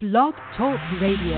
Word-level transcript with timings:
Blog 0.00 0.34
Talk 0.58 0.80
Radio. 1.00 1.36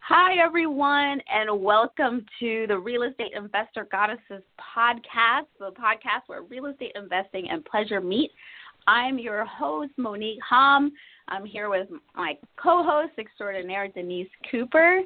Hi, 0.00 0.44
everyone, 0.44 1.20
and 1.32 1.62
welcome 1.62 2.26
to 2.40 2.66
the 2.66 2.76
Real 2.76 3.04
Estate 3.04 3.30
Investor 3.36 3.86
Goddesses 3.92 4.42
podcast, 4.58 5.46
the 5.60 5.70
podcast 5.70 6.26
where 6.26 6.42
real 6.42 6.66
estate 6.66 6.90
investing 6.96 7.48
and 7.48 7.64
pleasure 7.64 8.00
meet. 8.00 8.32
I'm 8.88 9.20
your 9.20 9.44
host, 9.44 9.92
Monique 9.96 10.40
Hom. 10.42 10.90
I'm 11.28 11.46
here 11.46 11.70
with 11.70 11.86
my 12.16 12.36
co 12.60 12.82
host 12.82 13.12
extraordinaire, 13.16 13.86
Denise 13.86 14.26
Cooper. 14.50 15.02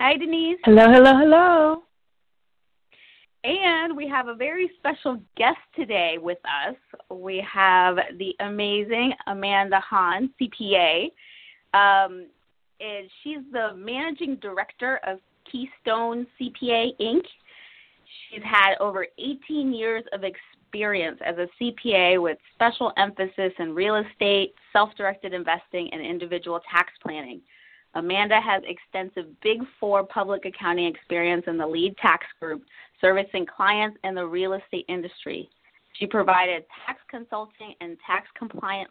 Hi, 0.00 0.16
Denise. 0.16 0.58
Hello, 0.64 0.90
hello, 0.90 1.14
hello. 1.14 1.82
And 3.44 3.96
we 3.96 4.06
have 4.08 4.28
a 4.28 4.34
very 4.34 4.70
special 4.78 5.20
guest 5.36 5.58
today 5.74 6.16
with 6.20 6.38
us. 6.44 6.76
We 7.10 7.44
have 7.52 7.96
the 8.18 8.36
amazing 8.38 9.14
Amanda 9.26 9.80
Han, 9.80 10.30
CPA. 10.40 11.06
Um, 11.74 12.26
and 12.80 13.08
she's 13.22 13.38
the 13.52 13.74
managing 13.76 14.36
director 14.36 15.00
of 15.04 15.18
Keystone 15.50 16.26
CPA 16.40 16.96
Inc. 17.00 17.22
She's 18.30 18.42
had 18.44 18.76
over 18.78 19.06
18 19.18 19.72
years 19.72 20.04
of 20.12 20.22
experience 20.22 21.18
as 21.24 21.36
a 21.38 21.48
CPA 21.60 22.22
with 22.22 22.38
special 22.54 22.92
emphasis 22.96 23.52
in 23.58 23.74
real 23.74 23.96
estate, 23.96 24.54
self 24.72 24.90
directed 24.96 25.34
investing, 25.34 25.88
and 25.92 26.00
individual 26.00 26.60
tax 26.70 26.92
planning. 27.02 27.40
Amanda 27.94 28.40
has 28.40 28.62
extensive 28.66 29.26
Big 29.42 29.60
Four 29.78 30.04
public 30.04 30.44
accounting 30.46 30.86
experience 30.86 31.44
in 31.46 31.58
the 31.58 31.66
lead 31.66 31.96
tax 31.98 32.26
group, 32.40 32.62
servicing 33.02 33.44
clients 33.44 33.98
in 34.04 34.14
the 34.14 34.24
real 34.24 34.54
estate 34.54 34.86
industry. 34.88 35.50
She 35.98 36.06
provided 36.06 36.64
tax 36.86 37.00
consulting 37.10 37.74
and 37.82 37.98
tax 38.06 38.26
compliance 38.38 38.90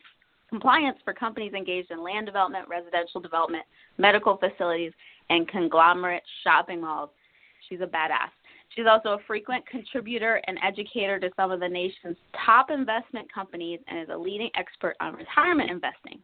compliance 0.49 0.97
for 1.05 1.13
companies 1.13 1.53
engaged 1.53 1.91
in 1.91 2.03
land 2.03 2.25
development, 2.25 2.67
residential 2.67 3.21
development, 3.21 3.63
medical 3.97 4.35
facilities, 4.37 4.91
and 5.29 5.47
conglomerate 5.47 6.23
shopping 6.43 6.81
malls. 6.81 7.09
She's 7.69 7.79
a 7.79 7.85
badass. 7.85 8.31
She's 8.75 8.85
also 8.85 9.11
a 9.11 9.17
frequent 9.25 9.65
contributor 9.65 10.41
and 10.47 10.57
educator 10.61 11.19
to 11.21 11.29
some 11.37 11.51
of 11.51 11.61
the 11.61 11.69
nation's 11.69 12.17
top 12.45 12.69
investment 12.69 13.31
companies 13.33 13.79
and 13.87 13.99
is 13.99 14.09
a 14.13 14.17
leading 14.17 14.49
expert 14.55 14.97
on 14.99 15.15
retirement 15.15 15.71
investing 15.71 16.19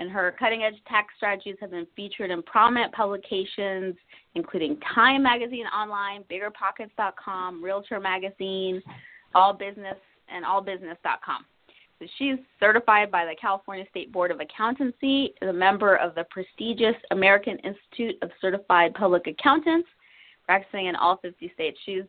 and 0.00 0.10
her 0.10 0.34
cutting 0.38 0.62
edge 0.62 0.74
tax 0.88 1.12
strategies 1.18 1.56
have 1.60 1.70
been 1.70 1.86
featured 1.94 2.30
in 2.30 2.42
prominent 2.42 2.90
publications, 2.92 3.94
including 4.34 4.78
Time 4.94 5.22
Magazine 5.22 5.66
Online, 5.66 6.24
BiggerPockets.com, 6.30 7.62
Realtor 7.62 8.00
Magazine, 8.00 8.82
All 9.34 9.52
Business, 9.52 9.98
and 10.32 10.44
AllBusiness.com. 10.44 11.44
So 11.98 12.06
she's 12.16 12.38
certified 12.58 13.10
by 13.10 13.26
the 13.26 13.34
California 13.38 13.84
State 13.90 14.10
Board 14.10 14.30
of 14.30 14.40
Accountancy, 14.40 15.34
is 15.42 15.50
a 15.50 15.52
member 15.52 15.96
of 15.96 16.14
the 16.14 16.24
prestigious 16.30 16.96
American 17.10 17.58
Institute 17.58 18.16
of 18.22 18.30
Certified 18.40 18.94
Public 18.94 19.26
Accountants, 19.26 19.88
practicing 20.46 20.86
in 20.86 20.96
all 20.96 21.18
50 21.18 21.52
states. 21.54 21.78
She's 21.84 22.04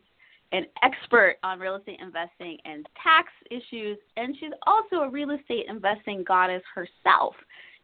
an 0.53 0.65
expert 0.83 1.37
on 1.43 1.59
real 1.59 1.75
estate 1.75 1.99
investing 2.01 2.57
and 2.63 2.87
tax 3.01 3.29
issues, 3.49 3.97
and 4.15 4.35
she's 4.39 4.51
also 4.65 4.97
a 4.97 5.09
real 5.09 5.31
estate 5.31 5.65
investing 5.67 6.23
goddess 6.23 6.63
herself. 6.73 7.35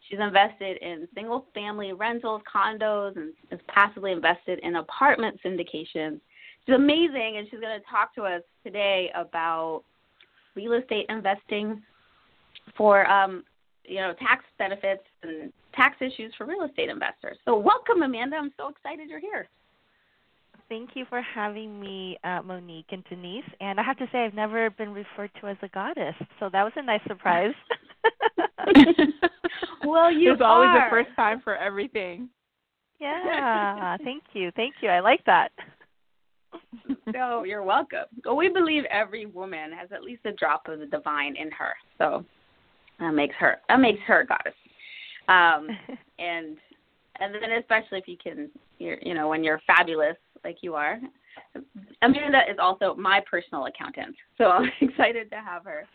She's 0.10 0.20
invested 0.20 0.78
in 0.78 1.08
single 1.14 1.46
family 1.54 1.92
rentals, 1.94 2.42
condos, 2.54 3.16
and 3.18 3.34
is 3.52 3.60
passively 3.68 4.12
invested 4.14 4.60
in 4.60 4.78
apartment 4.78 5.40
syndications. 5.44 6.20
She's 6.66 6.76
amazing, 6.76 7.36
and 7.38 7.48
she's 7.50 7.60
going 7.60 7.78
to 7.80 7.86
talk 7.90 8.16
to 8.16 8.24
us 8.24 8.42
today 8.64 9.12
about 9.16 9.84
real 10.56 10.74
estate 10.74 11.06
investing 11.10 11.82
for 12.78 13.10
um, 13.10 13.44
you 13.84 13.98
know 13.98 14.14
tax 14.20 14.44
benefits 14.58 15.04
and 15.24 15.52
tax 15.76 15.98
issues 16.02 16.34
for 16.38 16.46
real 16.46 16.64
estate 16.64 16.90
investors. 16.90 17.38
So, 17.46 17.58
welcome, 17.58 18.02
Amanda. 18.02 18.38
I'm 18.38 18.52
so 18.58 18.70
excited 18.70 19.10
you're 19.10 19.20
here. 19.20 19.48
Thank 20.70 20.92
you 20.96 21.06
for 21.08 21.22
having 21.22 21.80
me, 21.80 22.18
uh, 22.26 22.42
Monique 22.44 22.88
and 22.92 23.02
Denise. 23.10 23.46
And 23.62 23.80
I 23.80 23.84
have 23.84 23.98
to 24.00 24.06
say, 24.12 24.26
I've 24.26 24.34
never 24.34 24.70
been 24.70 24.94
referred 24.94 25.32
to 25.40 25.48
as 25.48 25.56
a 25.62 25.70
goddess, 25.70 26.16
so 26.40 26.50
that 26.52 26.64
was 26.64 26.74
a 26.76 26.82
nice 26.82 27.00
surprise. 27.08 27.54
well, 29.88 30.12
you 30.12 30.30
There's 30.30 30.42
are. 30.42 30.44
always 30.44 30.84
a 30.88 30.90
first 30.90 31.16
time 31.16 31.42
for 31.44 31.56
everything. 31.56 32.30
Yeah, 33.00 33.98
thank 34.04 34.24
you, 34.34 34.52
thank 34.56 34.76
you. 34.82 34.90
I 34.90 35.00
like 35.00 35.24
that. 35.26 35.52
so 37.14 37.44
you're 37.44 37.64
welcome. 37.64 38.06
Well, 38.26 38.36
we 38.36 38.50
believe 38.50 38.84
every 38.86 39.26
woman 39.26 39.72
has 39.72 39.90
at 39.92 40.04
least 40.04 40.26
a 40.26 40.32
drop 40.34 40.68
of 40.68 40.80
the 40.80 40.86
divine 40.86 41.36
in 41.36 41.52
her, 41.52 41.74
so 41.98 42.26
that 43.00 43.12
makes 43.12 43.36
her 43.40 43.58
that 43.70 43.80
makes 43.80 44.00
her 44.08 44.22
a 44.22 44.26
goddess. 44.26 44.54
Um, 45.28 45.68
and 46.20 46.58
and 47.20 47.34
then 47.36 47.52
especially 47.60 48.00
if 48.00 48.08
you 48.08 48.18
can, 48.22 48.50
you're, 48.80 48.98
you 49.02 49.14
know, 49.14 49.28
when 49.28 49.44
you're 49.44 49.62
fabulous 49.68 50.18
like 50.44 50.58
you 50.62 50.76
are. 50.76 51.00
Amanda 52.02 52.42
is 52.50 52.58
also 52.60 52.96
my 52.96 53.22
personal 53.30 53.66
accountant, 53.66 54.16
so 54.38 54.46
I'm 54.46 54.72
excited 54.82 55.30
to 55.32 55.38
have 55.38 55.64
her. 55.66 55.86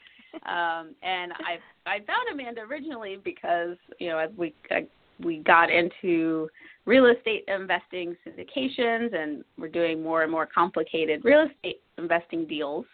Um, 0.47 0.95
and 1.03 1.33
I 1.33 1.59
I 1.87 1.99
found 1.99 2.29
Amanda 2.33 2.63
originally 2.63 3.19
because 3.23 3.77
you 3.99 4.09
know 4.09 4.19
as 4.19 4.31
we 4.37 4.55
uh, 4.71 4.81
we 5.21 5.39
got 5.39 5.71
into 5.71 6.49
real 6.85 7.07
estate 7.07 7.45
investing 7.49 8.17
syndications 8.27 9.15
and 9.15 9.45
we're 9.59 9.69
doing 9.69 10.03
more 10.03 10.23
and 10.23 10.33
more 10.33 10.47
complicated 10.47 11.25
real 11.25 11.47
estate 11.47 11.81
investing 11.99 12.47
deals 12.47 12.85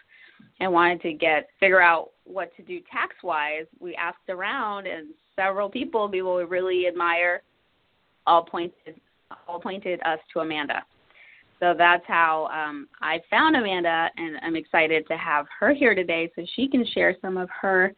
and 0.60 0.72
wanted 0.72 1.00
to 1.02 1.12
get 1.12 1.48
figure 1.58 1.80
out 1.80 2.10
what 2.24 2.54
to 2.56 2.62
do 2.62 2.80
tax 2.92 3.14
wise 3.22 3.66
we 3.80 3.94
asked 3.94 4.28
around 4.28 4.86
and 4.86 5.08
several 5.36 5.70
people 5.70 6.08
people 6.08 6.36
we 6.36 6.44
really 6.44 6.86
admire 6.86 7.42
all 8.26 8.42
pointed 8.44 9.00
all 9.46 9.60
pointed 9.60 10.00
us 10.04 10.18
to 10.32 10.40
amanda 10.40 10.82
so 11.60 11.74
that's 11.76 12.04
how 12.06 12.46
um, 12.46 12.88
I 13.00 13.20
found 13.30 13.56
Amanda, 13.56 14.08
and 14.16 14.36
I'm 14.42 14.56
excited 14.56 15.06
to 15.08 15.16
have 15.16 15.46
her 15.58 15.74
here 15.74 15.94
today 15.94 16.30
so 16.36 16.44
she 16.54 16.68
can 16.68 16.86
share 16.94 17.16
some 17.20 17.36
of 17.36 17.48
her 17.50 17.94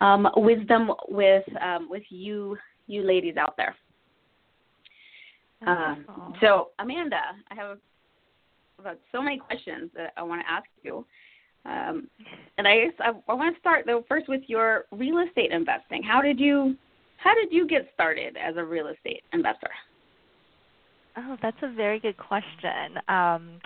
um, 0.00 0.28
wisdom 0.36 0.92
with 1.08 1.44
um, 1.60 1.88
with 1.88 2.02
you 2.10 2.56
you 2.86 3.02
ladies 3.02 3.36
out 3.36 3.56
there. 3.56 3.74
Uh, 5.66 5.94
so 6.40 6.70
Amanda, 6.80 7.20
I 7.50 7.54
have 7.54 7.78
about 8.78 8.98
so 9.12 9.22
many 9.22 9.38
questions 9.38 9.90
that 9.94 10.12
I 10.16 10.22
want 10.22 10.42
to 10.42 10.50
ask 10.50 10.66
you. 10.82 11.06
Um, 11.64 12.08
and 12.58 12.66
I 12.66 12.86
I, 12.98 13.12
I 13.28 13.34
want 13.34 13.54
to 13.54 13.60
start 13.60 13.86
though 13.86 14.04
first 14.08 14.28
with 14.28 14.42
your 14.48 14.84
real 14.90 15.18
estate 15.26 15.52
investing. 15.52 16.02
How 16.02 16.20
did 16.20 16.40
you 16.40 16.76
how 17.18 17.34
did 17.34 17.52
you 17.52 17.66
get 17.66 17.88
started 17.94 18.36
as 18.36 18.56
a 18.56 18.64
real 18.64 18.88
estate 18.88 19.22
investor? 19.32 19.70
Oh, 21.16 21.36
that's 21.42 21.56
a 21.62 21.72
very 21.72 22.00
good 22.00 22.16
question. 22.16 22.98
Um, 23.08 23.60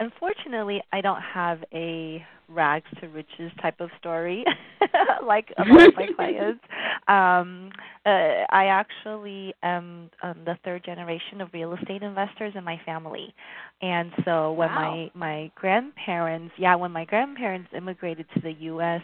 unfortunately, 0.00 0.82
I 0.92 1.00
don't 1.00 1.20
have 1.22 1.64
a 1.72 2.24
rags 2.48 2.86
to 3.00 3.08
riches 3.08 3.50
type 3.62 3.80
of 3.80 3.88
story 3.98 4.44
like 5.26 5.52
a 5.56 5.62
lot 5.66 5.88
of 5.88 5.94
my 5.94 6.06
clients. 6.14 6.60
Um, 7.08 7.70
uh, 8.04 8.44
I 8.50 8.66
actually 8.66 9.54
am 9.62 10.10
um, 10.22 10.36
the 10.44 10.58
third 10.64 10.84
generation 10.84 11.40
of 11.40 11.48
real 11.52 11.74
estate 11.74 12.02
investors 12.02 12.52
in 12.54 12.64
my 12.64 12.78
family, 12.84 13.34
and 13.80 14.10
so 14.24 14.52
when 14.52 14.68
wow. 14.68 14.74
my 14.74 15.10
my 15.14 15.52
grandparents, 15.54 16.54
yeah, 16.58 16.74
when 16.74 16.92
my 16.92 17.04
grandparents 17.04 17.68
immigrated 17.74 18.26
to 18.34 18.40
the 18.40 18.52
U.S. 18.52 19.02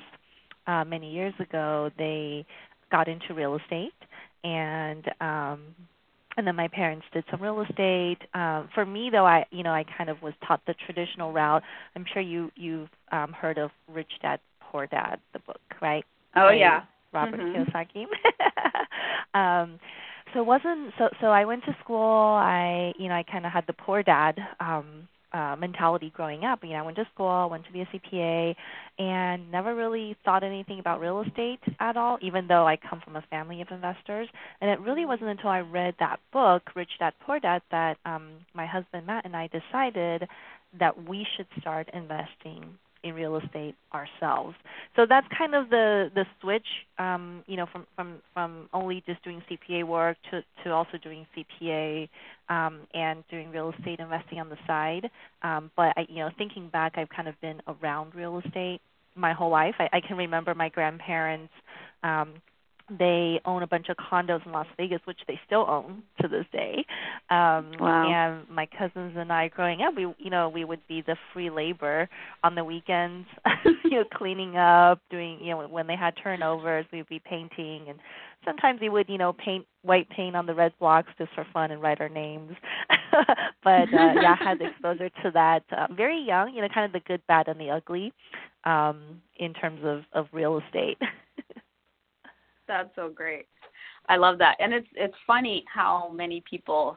Uh, 0.66 0.84
many 0.84 1.10
years 1.10 1.34
ago, 1.40 1.90
they 1.96 2.44
got 2.90 3.08
into 3.08 3.34
real 3.34 3.56
estate 3.56 3.92
and 4.42 5.04
um 5.20 5.60
and 6.36 6.46
then 6.46 6.56
my 6.56 6.68
parents 6.68 7.04
did 7.12 7.24
some 7.30 7.42
real 7.42 7.60
estate. 7.62 8.18
Um, 8.34 8.68
for 8.74 8.84
me, 8.86 9.10
though, 9.10 9.26
I 9.26 9.46
you 9.50 9.62
know 9.62 9.72
I 9.72 9.84
kind 9.96 10.10
of 10.10 10.22
was 10.22 10.34
taught 10.46 10.60
the 10.66 10.74
traditional 10.86 11.32
route. 11.32 11.62
I'm 11.96 12.04
sure 12.12 12.22
you 12.22 12.50
you've 12.56 12.88
um, 13.12 13.32
heard 13.32 13.58
of 13.58 13.70
Rich 13.88 14.12
Dad 14.22 14.40
Poor 14.60 14.86
Dad, 14.86 15.18
the 15.32 15.40
book, 15.40 15.60
right? 15.80 16.04
Oh 16.36 16.50
yeah, 16.50 16.82
Robert 17.12 17.40
mm-hmm. 17.40 17.62
Kiyosaki. 17.62 18.04
um, 19.34 19.80
so 20.32 20.40
it 20.40 20.46
wasn't 20.46 20.92
so 20.96 21.08
so 21.20 21.28
I 21.28 21.44
went 21.44 21.64
to 21.64 21.76
school. 21.82 22.38
I 22.40 22.92
you 22.98 23.08
know 23.08 23.14
I 23.14 23.24
kind 23.24 23.46
of 23.46 23.52
had 23.52 23.66
the 23.66 23.72
poor 23.72 24.02
dad 24.02 24.38
um, 24.60 25.08
uh, 25.32 25.56
mentality 25.58 26.12
growing 26.14 26.44
up. 26.44 26.60
You 26.62 26.70
know, 26.70 26.76
I 26.76 26.82
went 26.82 26.96
to 26.96 27.06
school, 27.14 27.48
went 27.50 27.64
to 27.66 27.72
be 27.72 27.80
a 27.80 27.86
CPA, 27.86 28.54
and 28.98 29.50
never 29.50 29.74
really 29.74 30.16
thought 30.24 30.42
anything 30.42 30.80
about 30.80 31.00
real 31.00 31.22
estate 31.22 31.60
at 31.78 31.96
all, 31.96 32.18
even 32.20 32.46
though 32.46 32.66
I 32.66 32.76
come 32.76 33.00
from 33.04 33.16
a 33.16 33.22
family 33.30 33.60
of 33.60 33.68
investors. 33.70 34.28
And 34.60 34.70
it 34.70 34.80
really 34.80 35.06
wasn't 35.06 35.30
until 35.30 35.50
I 35.50 35.60
read 35.60 35.94
that 36.00 36.20
book, 36.32 36.62
Rich 36.74 36.90
Dad 36.98 37.14
Poor 37.20 37.38
Dad, 37.40 37.62
that 37.70 37.98
um, 38.04 38.30
my 38.54 38.66
husband 38.66 39.06
Matt 39.06 39.24
and 39.24 39.36
I 39.36 39.48
decided 39.48 40.28
that 40.78 41.08
we 41.08 41.26
should 41.36 41.46
start 41.60 41.88
investing 41.92 42.78
in 43.02 43.14
real 43.14 43.36
estate 43.36 43.74
ourselves. 43.92 44.54
So 44.96 45.06
that's 45.08 45.26
kind 45.36 45.54
of 45.54 45.70
the 45.70 46.10
the 46.14 46.24
switch, 46.40 46.66
um, 46.98 47.44
you 47.46 47.56
know, 47.56 47.66
from 47.70 47.86
from 47.96 48.16
from 48.34 48.68
only 48.72 49.02
just 49.06 49.22
doing 49.24 49.42
CPA 49.50 49.84
work 49.84 50.16
to 50.30 50.42
to 50.64 50.70
also 50.70 50.98
doing 51.02 51.26
CPA 51.36 52.08
um, 52.48 52.80
and 52.94 53.24
doing 53.30 53.50
real 53.50 53.72
estate 53.78 54.00
investing 54.00 54.38
on 54.40 54.48
the 54.48 54.58
side. 54.66 55.10
Um, 55.42 55.70
but 55.76 55.92
I, 55.96 56.06
you 56.08 56.16
know, 56.16 56.30
thinking 56.36 56.68
back, 56.68 56.94
I've 56.96 57.08
kind 57.10 57.28
of 57.28 57.40
been 57.40 57.60
around 57.66 58.14
real 58.14 58.40
estate 58.44 58.80
my 59.14 59.32
whole 59.32 59.50
life. 59.50 59.74
I, 59.78 59.88
I 59.92 60.00
can 60.00 60.16
remember 60.16 60.54
my 60.54 60.68
grandparents 60.68 61.52
um, 62.02 62.34
they 62.98 63.40
own 63.44 63.62
a 63.62 63.66
bunch 63.66 63.88
of 63.88 63.96
condos 63.96 64.44
in 64.44 64.52
Las 64.52 64.66
Vegas, 64.76 65.00
which 65.04 65.20
they 65.28 65.38
still 65.46 65.64
own 65.68 66.02
to 66.20 66.28
this 66.28 66.44
day. 66.52 66.84
Um, 67.30 67.72
wow. 67.78 68.10
And 68.10 68.48
my 68.48 68.66
cousins 68.66 69.14
and 69.16 69.32
I, 69.32 69.48
growing 69.48 69.82
up, 69.82 69.94
we 69.94 70.02
you 70.18 70.30
know 70.30 70.48
we 70.48 70.64
would 70.64 70.86
be 70.88 71.02
the 71.02 71.16
free 71.32 71.50
labor 71.50 72.08
on 72.42 72.54
the 72.54 72.64
weekends, 72.64 73.26
you 73.84 73.90
know, 73.90 74.04
cleaning 74.14 74.56
up, 74.56 75.00
doing 75.10 75.38
you 75.40 75.50
know 75.50 75.68
when 75.68 75.86
they 75.86 75.96
had 75.96 76.14
turnovers, 76.22 76.86
we'd 76.92 77.08
be 77.08 77.20
painting, 77.20 77.86
and 77.88 77.98
sometimes 78.44 78.80
we 78.80 78.88
would 78.88 79.08
you 79.08 79.18
know 79.18 79.32
paint 79.32 79.66
white 79.82 80.08
paint 80.10 80.34
on 80.34 80.46
the 80.46 80.54
red 80.54 80.72
blocks 80.80 81.08
just 81.18 81.32
for 81.34 81.46
fun 81.52 81.70
and 81.70 81.80
write 81.80 82.00
our 82.00 82.08
names. 82.08 82.52
but 83.62 83.92
uh, 83.94 84.14
yeah, 84.20 84.36
I 84.40 84.44
had 84.44 84.60
exposure 84.60 85.10
to 85.22 85.30
that 85.32 85.62
uh, 85.76 85.86
very 85.94 86.20
young, 86.20 86.54
you 86.54 86.62
know, 86.62 86.68
kind 86.72 86.86
of 86.86 86.92
the 86.92 87.06
good, 87.06 87.22
bad, 87.28 87.48
and 87.48 87.60
the 87.60 87.70
ugly 87.70 88.12
um, 88.64 89.20
in 89.38 89.54
terms 89.54 89.80
of 89.84 90.02
of 90.12 90.26
real 90.32 90.60
estate. 90.66 90.98
That's 92.70 92.94
so 92.94 93.08
great. 93.08 93.46
I 94.08 94.16
love 94.16 94.38
that, 94.38 94.54
and 94.60 94.72
it's 94.72 94.86
it's 94.94 95.14
funny 95.26 95.64
how 95.72 96.12
many 96.14 96.40
people. 96.48 96.96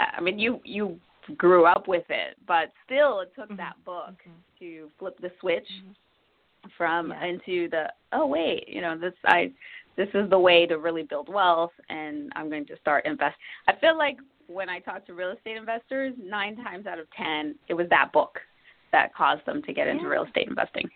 I 0.00 0.20
mean, 0.20 0.36
you 0.36 0.60
you 0.64 0.98
grew 1.36 1.64
up 1.64 1.86
with 1.86 2.02
it, 2.08 2.36
but 2.48 2.72
still, 2.84 3.20
it 3.20 3.30
took 3.36 3.46
mm-hmm. 3.46 3.56
that 3.56 3.76
book 3.84 4.16
mm-hmm. 4.26 4.58
to 4.58 4.88
flip 4.98 5.16
the 5.20 5.30
switch 5.38 5.62
mm-hmm. 5.62 6.68
from 6.76 7.10
yeah. 7.10 7.24
into 7.24 7.70
the 7.70 7.84
oh 8.12 8.26
wait, 8.26 8.68
you 8.68 8.80
know 8.80 8.98
this 8.98 9.14
I 9.24 9.52
this 9.96 10.08
is 10.12 10.28
the 10.28 10.38
way 10.38 10.66
to 10.66 10.78
really 10.78 11.04
build 11.04 11.28
wealth, 11.28 11.72
and 11.88 12.32
I'm 12.34 12.50
going 12.50 12.66
to 12.66 12.76
start 12.80 13.06
invest. 13.06 13.36
I 13.68 13.76
feel 13.76 13.96
like 13.96 14.16
when 14.48 14.68
I 14.68 14.80
talk 14.80 15.06
to 15.06 15.14
real 15.14 15.30
estate 15.30 15.56
investors, 15.56 16.14
nine 16.20 16.56
times 16.56 16.86
out 16.86 16.98
of 16.98 17.06
ten, 17.16 17.54
it 17.68 17.74
was 17.74 17.86
that 17.90 18.12
book 18.12 18.40
that 18.90 19.14
caused 19.14 19.46
them 19.46 19.62
to 19.62 19.72
get 19.72 19.86
into 19.86 20.08
real 20.08 20.24
estate 20.24 20.48
investing. 20.48 20.88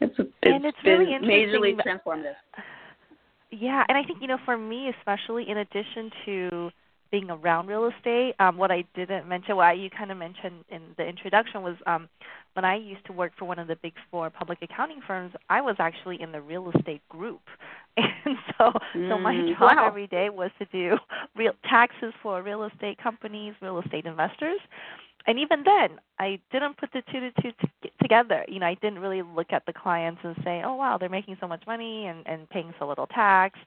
It's, 0.00 0.14
it's, 0.18 0.32
and 0.42 0.64
it's 0.64 0.76
been 0.82 0.98
really 0.98 1.12
majorly 1.24 1.76
transformative. 1.86 2.34
Yeah, 3.52 3.84
and 3.86 3.98
I 3.98 4.02
think 4.02 4.18
you 4.22 4.28
know, 4.28 4.38
for 4.44 4.56
me 4.56 4.90
especially, 4.98 5.48
in 5.48 5.58
addition 5.58 6.10
to 6.24 6.70
being 7.10 7.28
around 7.30 7.66
real 7.66 7.90
estate, 7.94 8.32
um, 8.40 8.56
what 8.56 8.70
I 8.70 8.84
didn't 8.94 9.28
mention, 9.28 9.54
what 9.56 9.76
you 9.76 9.90
kind 9.90 10.10
of 10.10 10.16
mentioned 10.16 10.64
in 10.70 10.80
the 10.96 11.04
introduction 11.04 11.62
was 11.62 11.76
um, 11.86 12.08
when 12.54 12.64
I 12.64 12.76
used 12.76 13.04
to 13.06 13.12
work 13.12 13.32
for 13.38 13.44
one 13.44 13.58
of 13.58 13.68
the 13.68 13.76
big 13.76 13.92
four 14.10 14.30
public 14.30 14.58
accounting 14.62 15.02
firms, 15.06 15.34
I 15.50 15.60
was 15.60 15.76
actually 15.78 16.20
in 16.22 16.32
the 16.32 16.40
real 16.40 16.72
estate 16.74 17.02
group, 17.10 17.42
and 17.98 18.38
so 18.56 18.72
mm, 18.96 19.10
so 19.10 19.18
my 19.18 19.34
mm-hmm. 19.34 19.52
job 19.52 19.76
wow. 19.76 19.86
every 19.86 20.06
day 20.06 20.30
was 20.30 20.50
to 20.58 20.64
do 20.72 20.96
real 21.36 21.52
taxes 21.68 22.14
for 22.22 22.42
real 22.42 22.64
estate 22.64 22.96
companies, 22.96 23.52
real 23.60 23.78
estate 23.80 24.06
investors, 24.06 24.60
and 25.26 25.38
even 25.38 25.64
then, 25.64 25.98
I 26.18 26.38
didn't 26.50 26.76
put 26.76 26.90
the 26.92 27.02
two 27.12 27.20
to 27.20 27.30
two 27.42 27.52
t- 27.82 27.92
together. 28.00 28.44
You 28.48 28.60
know, 28.60 28.66
I 28.66 28.74
didn't 28.74 28.98
really 28.98 29.22
look 29.22 29.52
at 29.52 29.64
the 29.66 29.72
clients 29.72 30.20
and 30.24 30.36
say, 30.44 30.62
"Oh, 30.64 30.74
wow, 30.74 30.98
they're 30.98 31.08
making 31.08 31.36
so 31.40 31.48
much 31.48 31.62
money 31.66 32.06
and 32.06 32.26
and 32.26 32.48
paying 32.48 32.74
so 32.78 32.88
little 32.88 33.06
tax." 33.06 33.58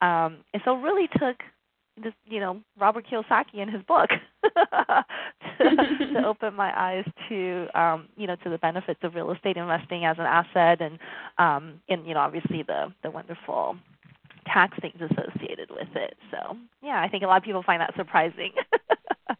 Um, 0.00 0.38
and 0.52 0.62
so, 0.64 0.76
it 0.76 0.82
really 0.82 1.08
took 1.18 1.36
this, 2.02 2.12
you 2.24 2.40
know, 2.40 2.60
Robert 2.78 3.06
Kiyosaki 3.06 3.58
and 3.58 3.70
his 3.70 3.82
book 3.82 4.08
to, 4.42 5.64
to 6.14 6.22
open 6.26 6.54
my 6.54 6.72
eyes 6.74 7.04
to, 7.28 7.66
um, 7.74 8.08
you 8.16 8.26
know, 8.26 8.36
to 8.36 8.50
the 8.50 8.58
benefits 8.58 9.00
of 9.02 9.14
real 9.14 9.30
estate 9.30 9.56
investing 9.56 10.04
as 10.04 10.16
an 10.18 10.24
asset, 10.24 10.80
and 10.80 10.98
um, 11.38 11.80
and 11.88 12.06
you 12.06 12.14
know, 12.14 12.20
obviously 12.20 12.62
the 12.62 12.92
the 13.02 13.10
wonderful 13.10 13.76
tax 14.46 14.76
things 14.80 14.96
associated 14.96 15.70
with 15.70 15.88
it. 15.94 16.14
So, 16.30 16.56
yeah, 16.82 17.00
I 17.00 17.08
think 17.08 17.22
a 17.22 17.26
lot 17.26 17.36
of 17.36 17.44
people 17.44 17.62
find 17.62 17.80
that 17.80 17.94
surprising. 17.96 18.52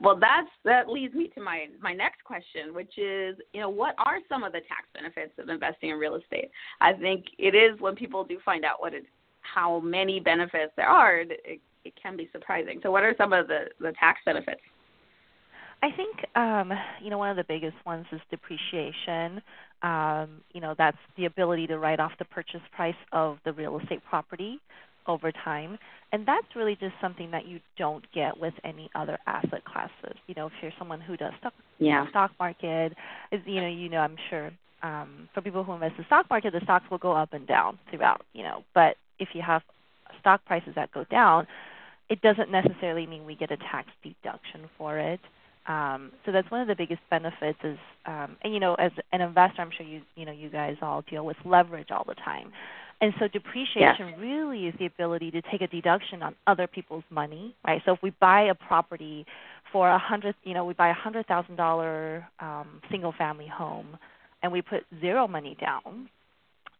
Well, 0.00 0.18
that's 0.18 0.48
that 0.64 0.88
leads 0.88 1.14
me 1.14 1.28
to 1.34 1.40
my 1.40 1.66
my 1.80 1.92
next 1.92 2.24
question, 2.24 2.74
which 2.74 2.98
is, 2.98 3.36
you 3.52 3.60
know, 3.60 3.68
what 3.68 3.94
are 3.98 4.18
some 4.28 4.44
of 4.44 4.52
the 4.52 4.60
tax 4.60 4.86
benefits 4.94 5.32
of 5.38 5.48
investing 5.48 5.90
in 5.90 5.96
real 5.96 6.16
estate? 6.16 6.50
I 6.80 6.92
think 6.92 7.26
it 7.38 7.54
is 7.54 7.80
when 7.80 7.94
people 7.94 8.24
do 8.24 8.38
find 8.44 8.64
out 8.64 8.80
what 8.80 8.94
it, 8.94 9.04
how 9.40 9.80
many 9.80 10.20
benefits 10.20 10.72
there 10.76 10.88
are, 10.88 11.18
it, 11.18 11.60
it 11.84 11.92
can 12.00 12.16
be 12.16 12.28
surprising. 12.32 12.80
So, 12.82 12.90
what 12.90 13.02
are 13.02 13.14
some 13.18 13.32
of 13.32 13.48
the 13.48 13.66
the 13.80 13.92
tax 13.98 14.20
benefits? 14.24 14.60
I 15.82 15.90
think 15.90 16.16
um, 16.36 16.72
you 17.02 17.10
know 17.10 17.18
one 17.18 17.30
of 17.30 17.36
the 17.36 17.44
biggest 17.44 17.76
ones 17.84 18.06
is 18.12 18.20
depreciation. 18.30 19.42
Um, 19.82 20.40
you 20.52 20.60
know 20.60 20.74
that's 20.76 20.96
the 21.16 21.26
ability 21.26 21.66
to 21.68 21.78
write 21.78 22.00
off 22.00 22.12
the 22.18 22.24
purchase 22.24 22.62
price 22.74 22.94
of 23.12 23.38
the 23.44 23.52
real 23.52 23.78
estate 23.78 24.00
property 24.08 24.58
over 25.08 25.32
time. 25.32 25.78
And 26.12 26.26
that's 26.26 26.46
really 26.54 26.76
just 26.76 26.94
something 27.00 27.30
that 27.32 27.46
you 27.46 27.60
don't 27.76 28.04
get 28.14 28.38
with 28.38 28.54
any 28.64 28.88
other 28.94 29.18
asset 29.26 29.64
classes. 29.64 30.16
You 30.26 30.34
know, 30.34 30.46
if 30.46 30.52
you're 30.62 30.72
someone 30.78 31.00
who 31.00 31.16
does 31.16 31.32
stock, 31.40 31.52
yeah. 31.78 32.08
stock 32.10 32.30
market, 32.38 32.92
is 33.32 33.40
you 33.44 33.60
know, 33.60 33.68
you 33.68 33.88
know, 33.88 33.98
I'm 33.98 34.16
sure 34.30 34.50
um, 34.82 35.28
for 35.34 35.40
people 35.40 35.64
who 35.64 35.72
invest 35.72 35.94
in 35.96 36.02
the 36.02 36.06
stock 36.06 36.26
market, 36.30 36.52
the 36.52 36.60
stocks 36.62 36.84
will 36.90 36.98
go 36.98 37.12
up 37.12 37.32
and 37.32 37.46
down 37.46 37.78
throughout. 37.90 38.22
You 38.32 38.44
know, 38.44 38.64
but 38.74 38.96
if 39.18 39.30
you 39.34 39.42
have 39.42 39.62
stock 40.20 40.44
prices 40.44 40.72
that 40.76 40.92
go 40.92 41.04
down, 41.10 41.46
it 42.08 42.20
doesn't 42.20 42.50
necessarily 42.50 43.06
mean 43.06 43.24
we 43.24 43.34
get 43.34 43.50
a 43.50 43.56
tax 43.56 43.88
deduction 44.02 44.68
for 44.78 44.98
it. 44.98 45.20
Um, 45.68 46.12
so 46.24 46.30
that's 46.30 46.48
one 46.50 46.60
of 46.60 46.68
the 46.68 46.76
biggest 46.76 47.00
benefits 47.10 47.58
is, 47.64 47.78
um, 48.06 48.36
and 48.42 48.54
you 48.54 48.60
know, 48.60 48.74
as 48.74 48.92
an 49.12 49.20
investor, 49.20 49.62
I'm 49.62 49.70
sure 49.76 49.84
you 49.84 50.02
you 50.14 50.24
know 50.24 50.32
you 50.32 50.48
guys 50.48 50.76
all 50.80 51.02
deal 51.10 51.26
with 51.26 51.36
leverage 51.44 51.88
all 51.90 52.04
the 52.06 52.14
time. 52.14 52.52
And 53.00 53.12
so 53.18 53.28
depreciation 53.28 54.08
yes. 54.08 54.18
really 54.18 54.66
is 54.66 54.74
the 54.78 54.86
ability 54.86 55.30
to 55.32 55.42
take 55.42 55.60
a 55.60 55.66
deduction 55.66 56.22
on 56.22 56.34
other 56.46 56.66
people's 56.66 57.04
money, 57.10 57.54
right? 57.66 57.82
So 57.84 57.92
if 57.92 58.02
we 58.02 58.10
buy 58.20 58.44
a 58.44 58.54
property 58.54 59.26
for 59.70 59.90
a 59.90 59.98
hundred, 59.98 60.34
you 60.44 60.54
know, 60.54 60.64
we 60.64 60.72
buy 60.72 60.88
a 60.88 60.94
hundred 60.94 61.26
thousand 61.26 61.56
dollar 61.56 62.26
um, 62.40 62.80
single 62.90 63.12
family 63.12 63.46
home, 63.46 63.98
and 64.42 64.50
we 64.50 64.62
put 64.62 64.84
zero 65.00 65.28
money 65.28 65.56
down, 65.60 66.08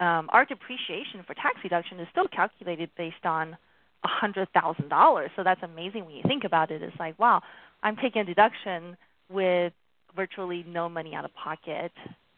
um, 0.00 0.28
our 0.32 0.46
depreciation 0.46 1.22
for 1.26 1.34
tax 1.34 1.56
deduction 1.62 2.00
is 2.00 2.08
still 2.12 2.28
calculated 2.28 2.90
based 2.96 3.24
on 3.24 3.56
a 4.04 4.08
hundred 4.08 4.48
thousand 4.52 4.88
dollars. 4.88 5.30
So 5.36 5.44
that's 5.44 5.62
amazing 5.62 6.06
when 6.06 6.14
you 6.14 6.22
think 6.26 6.44
about 6.44 6.70
it. 6.70 6.82
It's 6.82 6.96
like, 6.98 7.18
wow, 7.18 7.42
I'm 7.82 7.96
taking 7.96 8.22
a 8.22 8.24
deduction 8.24 8.96
with 9.30 9.74
virtually 10.14 10.64
no 10.66 10.88
money 10.88 11.14
out 11.14 11.26
of 11.26 11.34
pocket 11.34 11.92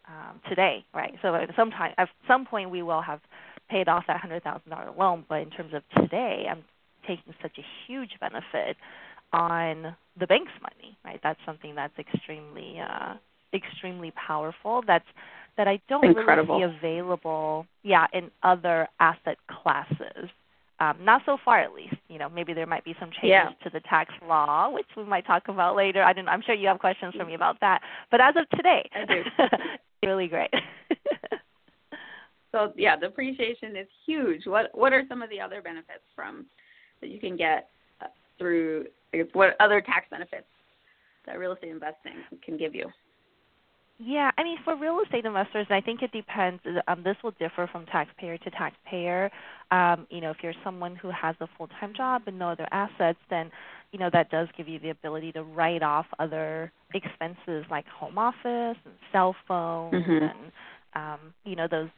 um, 0.08 0.40
today, 0.48 0.84
right? 0.92 1.14
So 1.22 1.34
at 1.34 1.50
some 1.54 1.70
time, 1.70 1.94
at 1.96 2.08
some 2.26 2.44
point, 2.44 2.70
we 2.70 2.82
will 2.82 3.02
have 3.02 3.20
paid 3.68 3.88
off 3.88 4.04
that 4.06 4.20
hundred 4.20 4.42
thousand 4.42 4.70
dollar 4.70 4.90
loan, 4.96 5.24
but 5.28 5.40
in 5.42 5.50
terms 5.50 5.72
of 5.74 5.82
today, 6.00 6.46
I'm 6.50 6.64
taking 7.06 7.34
such 7.42 7.58
a 7.58 7.64
huge 7.86 8.10
benefit 8.20 8.76
on 9.32 9.96
the 10.18 10.26
bank's 10.26 10.52
money, 10.62 10.96
right? 11.04 11.20
That's 11.22 11.40
something 11.46 11.74
that's 11.74 11.98
extremely 11.98 12.78
uh, 12.80 13.14
extremely 13.54 14.12
powerful. 14.12 14.82
That's 14.86 15.04
that 15.56 15.68
I 15.68 15.80
don't 15.88 16.04
Incredible. 16.04 16.58
really 16.58 16.72
see 16.72 16.78
available, 16.78 17.66
yeah, 17.82 18.06
in 18.12 18.30
other 18.42 18.88
asset 19.00 19.38
classes. 19.50 20.30
Um, 20.80 20.98
not 21.02 21.22
so 21.26 21.36
far, 21.44 21.58
at 21.60 21.74
least. 21.74 21.96
You 22.08 22.20
know, 22.20 22.28
maybe 22.28 22.52
there 22.54 22.66
might 22.66 22.84
be 22.84 22.94
some 23.00 23.10
changes 23.10 23.30
yeah. 23.30 23.64
to 23.64 23.70
the 23.70 23.80
tax 23.80 24.14
law, 24.26 24.70
which 24.70 24.86
we 24.96 25.02
might 25.02 25.26
talk 25.26 25.48
about 25.48 25.74
later. 25.74 26.04
I 26.04 26.12
don't, 26.12 26.28
I'm 26.28 26.42
sure 26.46 26.54
you 26.54 26.68
have 26.68 26.78
questions 26.78 27.14
for 27.16 27.24
me 27.24 27.34
about 27.34 27.58
that. 27.60 27.80
But 28.12 28.20
as 28.20 28.34
of 28.36 28.48
today, 28.56 28.88
I 28.94 29.04
do. 29.04 29.22
really 30.06 30.28
great. 30.28 30.50
So 32.52 32.72
yeah, 32.76 32.96
the 32.96 33.08
depreciation 33.08 33.76
is 33.76 33.86
huge. 34.06 34.46
What 34.46 34.70
what 34.72 34.92
are 34.92 35.04
some 35.08 35.22
of 35.22 35.30
the 35.30 35.40
other 35.40 35.62
benefits 35.62 36.04
from 36.14 36.46
that 37.00 37.10
you 37.10 37.20
can 37.20 37.36
get 37.36 37.68
uh, 38.00 38.06
through? 38.38 38.86
I 39.12 39.18
guess, 39.18 39.26
what 39.32 39.56
other 39.60 39.80
tax 39.80 40.06
benefits 40.10 40.46
that 41.26 41.38
real 41.38 41.52
estate 41.52 41.70
investing 41.70 42.14
can 42.44 42.56
give 42.56 42.74
you? 42.74 42.86
Yeah, 44.00 44.30
I 44.38 44.44
mean, 44.44 44.58
for 44.64 44.76
real 44.76 45.00
estate 45.04 45.24
investors, 45.24 45.66
I 45.70 45.80
think 45.80 46.02
it 46.02 46.12
depends. 46.12 46.62
Um, 46.86 47.02
this 47.02 47.16
will 47.24 47.32
differ 47.32 47.68
from 47.70 47.84
taxpayer 47.86 48.38
to 48.38 48.50
taxpayer. 48.50 49.28
Um, 49.72 50.06
you 50.08 50.20
know, 50.20 50.30
if 50.30 50.36
you're 50.40 50.54
someone 50.62 50.94
who 50.94 51.10
has 51.10 51.34
a 51.40 51.48
full-time 51.58 51.94
job 51.96 52.22
and 52.26 52.38
no 52.38 52.50
other 52.50 52.68
assets, 52.70 53.18
then 53.28 53.50
you 53.90 53.98
know 53.98 54.08
that 54.12 54.30
does 54.30 54.46
give 54.56 54.68
you 54.68 54.78
the 54.78 54.90
ability 54.90 55.32
to 55.32 55.42
write 55.42 55.82
off 55.82 56.06
other 56.18 56.70
expenses 56.94 57.64
like 57.70 57.86
home 57.88 58.18
office 58.18 58.76
and 58.84 58.94
cell 59.12 59.34
phone 59.46 59.92
mm-hmm. 59.92 60.24
and 60.24 60.52
um, 60.94 61.18
you 61.44 61.56
know 61.56 61.66
those 61.70 61.88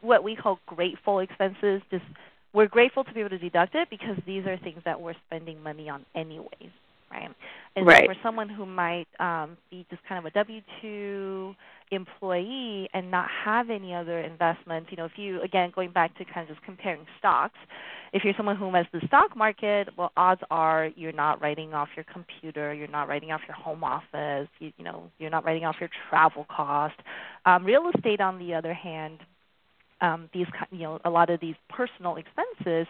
what 0.00 0.22
we 0.22 0.36
call 0.36 0.58
grateful 0.66 1.20
expenses. 1.20 1.82
Just 1.90 2.04
we're 2.52 2.68
grateful 2.68 3.04
to 3.04 3.12
be 3.12 3.20
able 3.20 3.30
to 3.30 3.38
deduct 3.38 3.74
it 3.74 3.88
because 3.90 4.16
these 4.26 4.44
are 4.46 4.56
things 4.58 4.80
that 4.84 5.00
we're 5.00 5.14
spending 5.26 5.62
money 5.62 5.88
on 5.88 6.04
anyways, 6.14 6.70
right? 7.10 7.28
And 7.76 7.86
right. 7.86 8.02
so 8.02 8.14
for 8.14 8.20
someone 8.22 8.48
who 8.48 8.66
might 8.66 9.06
um, 9.20 9.56
be 9.70 9.86
just 9.90 10.02
kind 10.08 10.18
of 10.18 10.24
a 10.24 10.30
W 10.30 10.60
two 10.82 11.54
employee 11.92 12.88
and 12.94 13.10
not 13.10 13.28
have 13.44 13.70
any 13.70 13.94
other 13.94 14.20
investments, 14.20 14.88
you 14.90 14.96
know, 14.96 15.04
if 15.04 15.12
you 15.16 15.40
again 15.42 15.72
going 15.74 15.92
back 15.92 16.16
to 16.18 16.24
kind 16.24 16.48
of 16.48 16.54
just 16.56 16.64
comparing 16.64 17.06
stocks, 17.18 17.58
if 18.12 18.24
you're 18.24 18.34
someone 18.36 18.56
who 18.56 18.66
invests 18.66 18.90
in 18.92 19.00
the 19.00 19.06
stock 19.06 19.36
market, 19.36 19.88
well, 19.96 20.10
odds 20.16 20.40
are 20.50 20.90
you're 20.96 21.12
not 21.12 21.40
writing 21.40 21.74
off 21.74 21.88
your 21.94 22.04
computer, 22.12 22.74
you're 22.74 22.88
not 22.88 23.08
writing 23.08 23.30
off 23.30 23.40
your 23.46 23.56
home 23.56 23.84
office, 23.84 24.48
you, 24.58 24.72
you 24.76 24.84
know, 24.84 25.04
you're 25.18 25.30
not 25.30 25.44
writing 25.44 25.64
off 25.64 25.76
your 25.78 25.90
travel 26.08 26.46
cost. 26.50 26.96
Um, 27.46 27.64
real 27.64 27.88
estate, 27.94 28.20
on 28.20 28.38
the 28.38 28.54
other 28.54 28.74
hand, 28.74 29.20
um, 30.00 30.28
these 30.32 30.46
you 30.70 30.80
know 30.80 30.98
a 31.04 31.10
lot 31.10 31.30
of 31.30 31.40
these 31.40 31.56
personal 31.68 32.16
expenses 32.16 32.86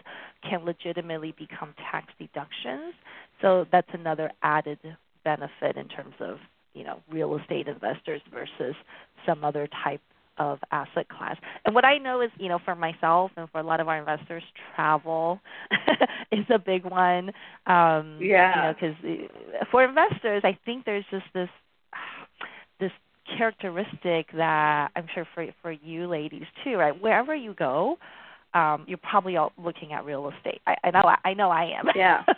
can 0.47 0.65
legitimately 0.65 1.33
become 1.37 1.73
tax 1.91 2.07
deductions. 2.19 2.93
So 3.41 3.65
that's 3.71 3.89
another 3.93 4.31
added 4.43 4.79
benefit 5.23 5.77
in 5.77 5.87
terms 5.87 6.15
of 6.19 6.37
you 6.73 6.83
know 6.83 7.01
real 7.09 7.37
estate 7.37 7.67
investors 7.67 8.21
versus 8.31 8.75
some 9.25 9.43
other 9.43 9.67
type 9.83 10.01
of 10.37 10.59
asset 10.71 11.07
class. 11.09 11.37
And 11.65 11.75
what 11.75 11.85
I 11.85 11.97
know 11.97 12.21
is, 12.21 12.31
you 12.37 12.49
know, 12.49 12.59
for 12.63 12.75
myself 12.75 13.31
and 13.37 13.49
for 13.51 13.59
a 13.59 13.63
lot 13.63 13.79
of 13.79 13.87
our 13.87 13.97
investors, 13.99 14.43
travel 14.75 15.39
is 16.31 16.45
a 16.49 16.57
big 16.57 16.85
one. 16.85 17.31
Um, 17.67 18.17
yeah. 18.19 18.55
You 18.55 18.61
know, 18.61 19.27
because 19.53 19.67
for 19.69 19.83
investors, 19.83 20.41
I 20.43 20.57
think 20.65 20.85
there's 20.85 21.05
just 21.11 21.25
this 21.33 21.41
this 21.43 21.49
characteristic 23.37 24.27
that 24.35 24.89
I'm 24.95 25.07
sure 25.13 25.27
for 25.33 25.45
for 25.61 25.71
you 25.71 26.07
ladies 26.07 26.45
too, 26.63 26.75
right? 26.75 26.99
Wherever 26.99 27.35
you 27.35 27.53
go, 27.53 27.97
um, 28.53 28.85
you're 28.87 28.97
probably 28.97 29.37
all 29.37 29.51
looking 29.57 29.93
at 29.93 30.05
real 30.05 30.29
estate. 30.29 30.61
I, 30.67 30.75
I 30.83 30.91
know 30.91 31.15
I 31.23 31.33
know 31.33 31.49
I 31.49 31.63
am. 31.77 31.87
Yeah. 31.95 32.23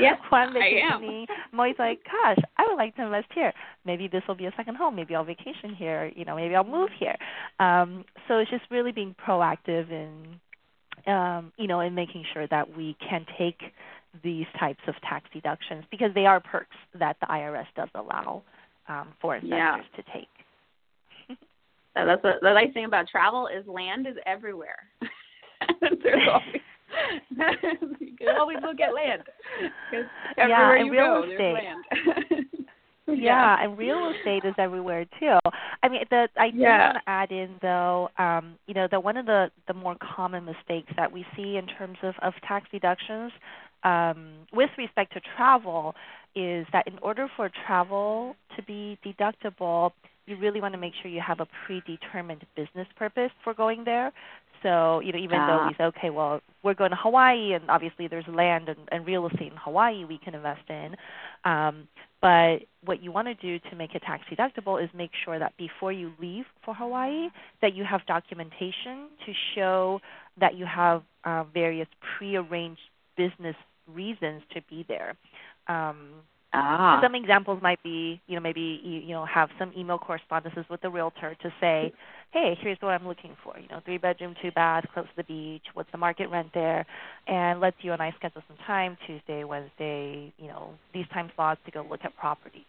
Yes, 0.00 0.18
One 0.28 0.54
I 0.56 0.80
am. 0.92 1.26
I'm 1.52 1.58
always 1.58 1.76
like, 1.78 2.00
gosh, 2.04 2.38
I 2.58 2.66
would 2.68 2.76
like 2.76 2.94
to 2.96 3.04
invest 3.04 3.28
here. 3.34 3.52
Maybe 3.84 4.08
this 4.08 4.22
will 4.28 4.34
be 4.34 4.46
a 4.46 4.52
second 4.56 4.76
home. 4.76 4.94
Maybe 4.96 5.14
I'll 5.14 5.24
vacation 5.24 5.74
here. 5.74 6.10
You 6.14 6.24
know, 6.24 6.36
maybe 6.36 6.54
I'll 6.54 6.64
move 6.64 6.90
here. 6.98 7.16
Um, 7.60 8.04
so 8.28 8.38
it's 8.38 8.50
just 8.50 8.64
really 8.70 8.92
being 8.92 9.14
proactive 9.26 9.90
in, 9.90 10.40
um, 11.10 11.52
you 11.56 11.66
know, 11.66 11.80
in 11.80 11.94
making 11.94 12.24
sure 12.32 12.46
that 12.48 12.76
we 12.76 12.96
can 13.08 13.24
take 13.38 13.60
these 14.22 14.46
types 14.58 14.80
of 14.86 14.94
tax 15.02 15.26
deductions 15.32 15.84
because 15.90 16.10
they 16.14 16.26
are 16.26 16.40
perks 16.40 16.76
that 16.98 17.16
the 17.20 17.26
IRS 17.26 17.66
does 17.74 17.88
allow 17.94 18.42
um, 18.88 19.08
for 19.20 19.36
investors 19.36 19.58
Yeah. 19.58 19.76
to 19.96 20.02
take. 20.12 20.28
So 21.98 22.04
that's 22.04 22.22
what 22.22 22.34
the 22.42 22.52
nice 22.52 22.74
thing 22.74 22.84
about 22.84 23.08
travel 23.08 23.46
is 23.48 23.66
land 23.66 24.06
is 24.06 24.16
everywhere. 24.26 24.76
There's 25.80 26.28
always 26.30 26.60
you 28.00 28.16
can 28.18 28.36
always 28.38 28.58
look 28.62 28.80
at 28.80 28.92
land. 28.94 29.22
Yeah, 30.36 30.74
and 30.78 30.90
real 30.90 31.06
go, 31.06 31.22
estate. 31.22 31.54
land. 31.54 32.46
Yeah, 33.08 33.56
and 33.62 33.78
real 33.78 34.12
estate 34.18 34.44
is 34.44 34.54
everywhere 34.58 35.06
too. 35.18 35.38
I 35.82 35.88
mean, 35.88 36.02
the 36.10 36.28
I 36.36 36.50
do 36.50 36.58
Yeah. 36.58 36.92
want 36.92 37.04
to 37.04 37.10
add 37.10 37.30
in 37.32 37.54
though, 37.62 38.10
um, 38.18 38.56
you 38.66 38.74
know, 38.74 38.88
that 38.90 39.02
one 39.02 39.16
of 39.16 39.26
the 39.26 39.50
the 39.68 39.74
more 39.74 39.96
common 40.00 40.44
mistakes 40.44 40.92
that 40.96 41.10
we 41.10 41.24
see 41.36 41.56
in 41.56 41.66
terms 41.66 41.98
of 42.02 42.14
of 42.20 42.34
tax 42.46 42.68
deductions 42.70 43.32
um, 43.86 44.46
with 44.52 44.70
respect 44.76 45.12
to 45.14 45.20
travel 45.36 45.94
is 46.34 46.66
that 46.72 46.86
in 46.86 46.98
order 47.00 47.28
for 47.36 47.50
travel 47.66 48.36
to 48.56 48.62
be 48.64 48.98
deductible, 49.04 49.92
you 50.26 50.36
really 50.36 50.60
want 50.60 50.74
to 50.74 50.78
make 50.78 50.92
sure 51.00 51.10
you 51.10 51.20
have 51.20 51.40
a 51.40 51.46
predetermined 51.64 52.44
business 52.56 52.88
purpose 52.96 53.30
for 53.44 53.54
going 53.54 53.84
there. 53.84 54.12
So, 54.62 55.00
you 55.00 55.12
know, 55.12 55.18
even 55.18 55.38
though 55.38 55.60
Ah. 55.62 55.68
we 55.68 55.74
say, 55.74 55.84
okay, 55.84 56.10
well, 56.10 56.40
we're 56.64 56.74
going 56.74 56.90
to 56.90 56.96
Hawaii, 56.96 57.52
and 57.52 57.70
obviously 57.70 58.08
there's 58.08 58.26
land 58.26 58.68
and, 58.68 58.80
and 58.90 59.06
real 59.06 59.26
estate 59.26 59.52
in 59.52 59.58
Hawaii 59.58 60.04
we 60.04 60.18
can 60.18 60.34
invest 60.34 60.68
in. 60.68 60.96
Um, 61.44 61.86
but 62.20 62.62
what 62.84 63.02
you 63.02 63.12
want 63.12 63.28
to 63.28 63.34
do 63.34 63.60
to 63.70 63.76
make 63.76 63.94
it 63.94 64.02
tax 64.02 64.24
deductible 64.28 64.82
is 64.82 64.90
make 64.94 65.12
sure 65.24 65.38
that 65.38 65.56
before 65.56 65.92
you 65.92 66.12
leave 66.20 66.46
for 66.64 66.74
Hawaii, 66.74 67.28
that 67.62 67.74
you 67.74 67.84
have 67.84 68.04
documentation 68.06 69.08
to 69.24 69.32
show 69.54 70.00
that 70.40 70.56
you 70.56 70.66
have 70.66 71.02
uh, 71.24 71.44
various 71.54 71.88
prearranged 72.18 72.80
business 73.16 73.56
reasons 73.96 74.42
to 74.54 74.60
be 74.68 74.84
there. 74.88 75.16
Um, 75.68 76.22
ah. 76.52 77.00
some 77.02 77.14
examples 77.14 77.60
might 77.62 77.82
be, 77.82 78.20
you 78.26 78.34
know, 78.36 78.40
maybe 78.40 78.80
you, 78.84 79.00
you 79.00 79.14
know 79.14 79.24
have 79.24 79.48
some 79.58 79.72
email 79.76 79.98
correspondences 79.98 80.64
with 80.70 80.80
the 80.82 80.90
realtor 80.90 81.36
to 81.42 81.52
say, 81.60 81.92
hey, 82.32 82.56
here's 82.60 82.78
what 82.80 82.90
I'm 82.90 83.06
looking 83.06 83.36
for. 83.42 83.58
You 83.58 83.68
know, 83.68 83.80
three 83.84 83.98
bedroom, 83.98 84.34
two 84.42 84.50
bath, 84.52 84.84
close 84.92 85.06
to 85.06 85.16
the 85.16 85.24
beach. 85.24 85.62
What's 85.74 85.90
the 85.92 85.98
market 85.98 86.28
rent 86.28 86.48
there? 86.54 86.84
And 87.26 87.60
let's 87.60 87.76
you 87.80 87.92
and 87.92 88.02
I 88.02 88.12
schedule 88.18 88.42
some 88.46 88.58
time 88.66 88.96
Tuesday, 89.06 89.44
Wednesday, 89.44 90.32
you 90.38 90.48
know, 90.48 90.74
these 90.92 91.06
time 91.12 91.30
slots 91.34 91.60
to 91.64 91.70
go 91.70 91.86
look 91.88 92.00
at 92.04 92.16
properties, 92.16 92.62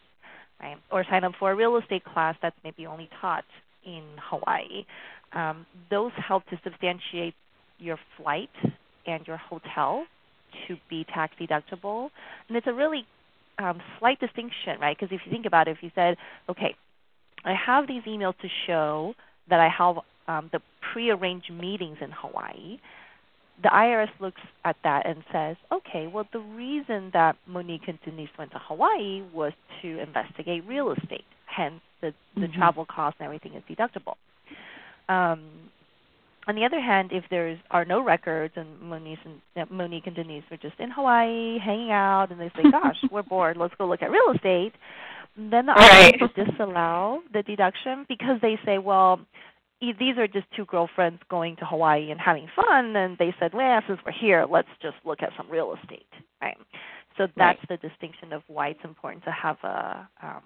right? 0.61 0.77
Or 0.91 1.03
sign 1.09 1.23
up 1.23 1.33
for 1.39 1.51
a 1.51 1.55
real 1.55 1.77
estate 1.77 2.03
class 2.05 2.35
that's 2.41 2.55
maybe 2.63 2.85
only 2.85 3.09
taught 3.19 3.45
in 3.85 4.03
Hawaii. 4.29 4.85
Um, 5.33 5.65
those 5.89 6.11
help 6.15 6.45
to 6.47 6.59
substantiate 6.63 7.35
your 7.79 7.97
flight 8.17 8.49
and 9.05 9.25
your 9.27 9.37
hotel 9.37 10.05
to 10.67 10.77
be 10.89 11.05
tax 11.05 11.33
deductible, 11.39 12.09
and 12.47 12.57
it's 12.57 12.67
a 12.67 12.73
really 12.73 13.05
um, 13.59 13.81
slight 13.99 14.19
distinction, 14.19 14.79
right? 14.79 14.97
Because 14.97 15.13
if 15.13 15.21
you 15.25 15.31
think 15.31 15.45
about 15.45 15.67
it, 15.67 15.71
if 15.71 15.83
you 15.83 15.91
said, 15.95 16.17
okay, 16.49 16.75
I 17.45 17.53
have 17.53 17.87
these 17.87 18.03
emails 18.03 18.37
to 18.39 18.47
show 18.65 19.13
that 19.49 19.59
I 19.59 19.69
have 19.69 19.97
um, 20.27 20.49
the 20.51 20.59
prearranged 20.93 21.51
meetings 21.51 21.97
in 22.01 22.11
Hawaii, 22.11 22.79
the 23.63 23.69
IRS 23.69 24.09
looks 24.19 24.41
at 24.65 24.75
that 24.83 25.07
and 25.07 25.23
says, 25.31 25.55
okay, 25.71 26.07
well, 26.07 26.27
the 26.31 26.39
reason 26.39 27.09
that 27.13 27.35
Monique 27.47 27.87
and 27.87 27.97
Denise 28.05 28.29
went 28.37 28.51
to 28.51 28.59
Hawaii 28.59 29.23
was 29.33 29.53
to 29.81 29.99
investigate 29.99 30.63
real 30.67 30.91
estate. 30.91 31.25
Hence, 31.45 31.81
the, 32.01 32.13
the 32.35 32.47
Mhm. 32.47 32.53
travel 32.53 32.85
costs 32.85 33.19
and 33.19 33.25
everything 33.25 33.53
is 33.55 33.63
deductible. 33.63 34.15
Um, 35.09 35.71
on 36.47 36.55
the 36.55 36.63
other 36.63 36.79
hand, 36.79 37.11
if 37.11 37.25
there 37.29 37.59
are 37.71 37.85
no 37.85 38.01
records 38.01 38.53
and 38.55 38.79
Monique 38.81 39.19
and, 39.25 39.41
uh, 39.57 39.65
Monique 39.73 40.07
and 40.07 40.15
Denise 40.15 40.43
are 40.49 40.57
just 40.57 40.79
in 40.79 40.89
Hawaii 40.89 41.57
hanging 41.59 41.91
out 41.91 42.31
and 42.31 42.39
they 42.39 42.49
say, 42.55 42.71
gosh, 42.71 42.95
we're 43.11 43.23
bored, 43.23 43.57
let's 43.57 43.73
go 43.77 43.85
look 43.85 44.01
at 44.01 44.11
real 44.11 44.31
estate, 44.33 44.73
then 45.35 45.65
the 45.65 45.73
Right. 45.73 46.15
IRS 46.15 46.21
will 46.21 46.45
disallow 46.45 47.21
the 47.33 47.43
deduction 47.43 48.05
because 48.07 48.39
they 48.41 48.57
say, 48.65 48.77
well, 48.77 49.19
these 49.81 50.17
are 50.17 50.27
just 50.27 50.47
two 50.55 50.65
girlfriends 50.65 51.21
going 51.29 51.55
to 51.57 51.65
Hawaii 51.65 52.09
and 52.09 52.19
having 52.19 52.47
fun, 52.55 52.95
and 52.95 53.17
they 53.17 53.35
said, 53.39 53.53
well, 53.53 53.81
since 53.87 53.99
we're 54.05 54.11
here, 54.11 54.45
let's 54.49 54.69
just 54.81 54.95
look 55.05 55.21
at 55.21 55.29
some 55.37 55.49
real 55.51 55.75
estate, 55.81 56.07
right? 56.41 56.57
So 57.17 57.27
that's 57.35 57.59
the 57.69 57.77
distinction 57.77 58.31
of 58.33 58.41
why 58.47 58.69
it's 58.69 58.83
important 58.83 59.23
to 59.25 59.31
have 59.31 59.57
a 59.63 60.07
um, 60.23 60.41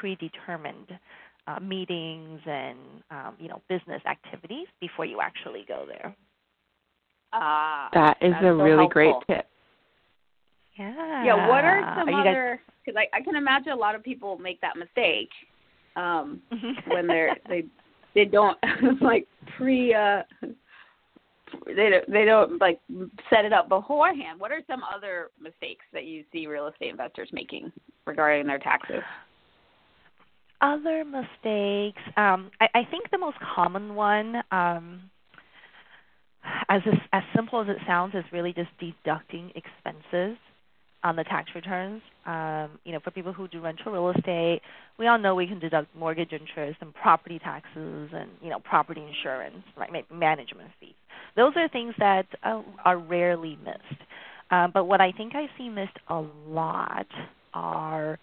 predetermined 0.00 0.98
uh, 1.46 1.60
meetings 1.60 2.40
and 2.46 2.78
um, 3.10 3.34
you 3.38 3.48
know 3.48 3.60
business 3.68 4.02
activities 4.06 4.66
before 4.80 5.04
you 5.04 5.20
actually 5.20 5.64
go 5.68 5.84
there. 5.86 6.14
Ah. 7.32 7.88
That 7.92 8.16
is 8.20 8.32
a 8.32 8.42
so 8.42 8.48
really 8.62 8.86
great 8.88 9.14
tip. 9.28 9.46
Yeah. 10.78 11.24
Yeah. 11.24 11.48
What 11.48 11.64
are 11.64 11.96
some 11.98 12.08
you 12.08 12.14
guys- 12.14 12.26
other? 12.28 12.60
Because 12.84 13.00
I, 13.00 13.16
I 13.16 13.22
can 13.22 13.36
imagine 13.36 13.72
a 13.72 13.76
lot 13.76 13.94
of 13.94 14.02
people 14.02 14.38
make 14.38 14.60
that 14.60 14.76
mistake 14.76 15.30
um, 15.96 16.42
when 16.88 17.06
they're 17.06 17.36
they 17.48 17.64
they 18.14 18.24
don't 18.24 18.58
like 19.00 19.26
pre 19.56 19.94
uh 19.94 20.22
they 21.66 21.90
don't 21.90 22.10
they 22.10 22.24
don't 22.24 22.60
like 22.60 22.80
set 23.30 23.44
it 23.44 23.52
up 23.52 23.68
beforehand. 23.68 24.40
What 24.40 24.50
are 24.50 24.60
some 24.66 24.82
other 24.94 25.30
mistakes 25.40 25.84
that 25.92 26.04
you 26.04 26.24
see 26.32 26.46
real 26.46 26.66
estate 26.66 26.90
investors 26.90 27.28
making 27.32 27.72
regarding 28.06 28.46
their 28.46 28.58
taxes? 28.58 29.02
Other 30.60 31.04
mistakes. 31.04 32.02
Um, 32.16 32.50
I, 32.60 32.68
I 32.74 32.82
think 32.90 33.10
the 33.10 33.18
most 33.18 33.36
common 33.54 33.94
one 33.94 34.36
um, 34.50 35.10
as 36.68 36.82
as 37.12 37.22
simple 37.34 37.60
as 37.60 37.68
it 37.68 37.78
sounds 37.86 38.14
is 38.14 38.24
really 38.32 38.52
just 38.52 38.70
deducting 38.78 39.50
expenses 39.54 40.36
on 41.02 41.16
the 41.16 41.24
tax 41.24 41.50
returns. 41.54 42.02
Um, 42.26 42.78
you 42.84 42.92
know 42.92 43.00
for 43.02 43.10
people 43.10 43.32
who 43.32 43.48
do 43.48 43.60
rental 43.60 43.92
real 43.92 44.10
estate 44.10 44.62
we 44.98 45.06
all 45.06 45.18
know 45.18 45.34
we 45.34 45.46
can 45.46 45.58
deduct 45.58 45.94
mortgage 45.94 46.32
interest 46.32 46.78
and 46.80 46.94
property 46.94 47.38
taxes 47.38 48.10
and 48.12 48.30
you 48.42 48.50
know 48.50 48.58
property 48.60 49.02
insurance 49.02 49.64
right 49.76 49.92
ma- 49.92 50.16
management 50.16 50.70
fees. 50.80 50.94
Those 51.36 51.52
are 51.56 51.68
things 51.68 51.94
that 51.98 52.26
uh, 52.42 52.62
are 52.84 52.98
rarely 52.98 53.58
missed. 53.64 54.00
Um, 54.50 54.70
but 54.72 54.84
what 54.84 55.00
I 55.00 55.10
think 55.12 55.34
I 55.34 55.46
see 55.58 55.68
missed 55.68 55.98
a 56.08 56.24
lot 56.48 57.06
are 57.54 58.18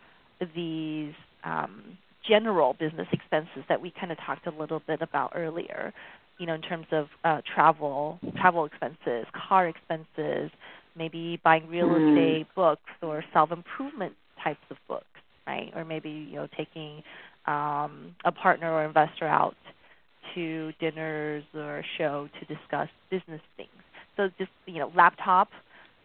these 0.55 1.13
um, 1.43 1.97
general 2.27 2.73
business 2.79 3.07
expenses 3.11 3.63
that 3.69 3.81
we 3.81 3.91
kind 3.99 4.11
of 4.11 4.17
talked 4.19 4.47
a 4.47 4.51
little 4.51 4.81
bit 4.87 5.01
about 5.01 5.31
earlier. 5.35 5.93
You 6.37 6.47
know, 6.47 6.55
in 6.55 6.61
terms 6.61 6.87
of 6.91 7.07
uh, 7.23 7.41
travel, 7.53 8.19
travel 8.39 8.65
expenses, 8.65 9.25
car 9.47 9.67
expenses, 9.67 10.51
maybe 10.95 11.39
buying 11.43 11.67
real 11.67 11.87
Hmm. 11.87 12.07
estate 12.09 12.47
books 12.55 12.89
or 13.01 13.23
self 13.33 13.51
improvement 13.51 14.13
types 14.43 14.61
of 14.71 14.77
books, 14.87 15.05
right? 15.47 15.71
Or 15.75 15.85
maybe 15.85 16.09
you 16.09 16.35
know 16.35 16.47
taking 16.57 17.03
um, 17.47 18.15
a 18.25 18.31
partner 18.31 18.71
or 18.71 18.85
investor 18.85 19.27
out 19.27 19.55
to 20.35 20.71
dinners 20.79 21.43
or 21.53 21.79
a 21.79 21.83
show 21.97 22.29
to 22.39 22.45
discuss 22.53 22.89
business 23.09 23.41
things. 23.57 23.69
So 24.17 24.29
just 24.37 24.51
you 24.65 24.79
know, 24.79 24.91
laptop, 24.95 25.49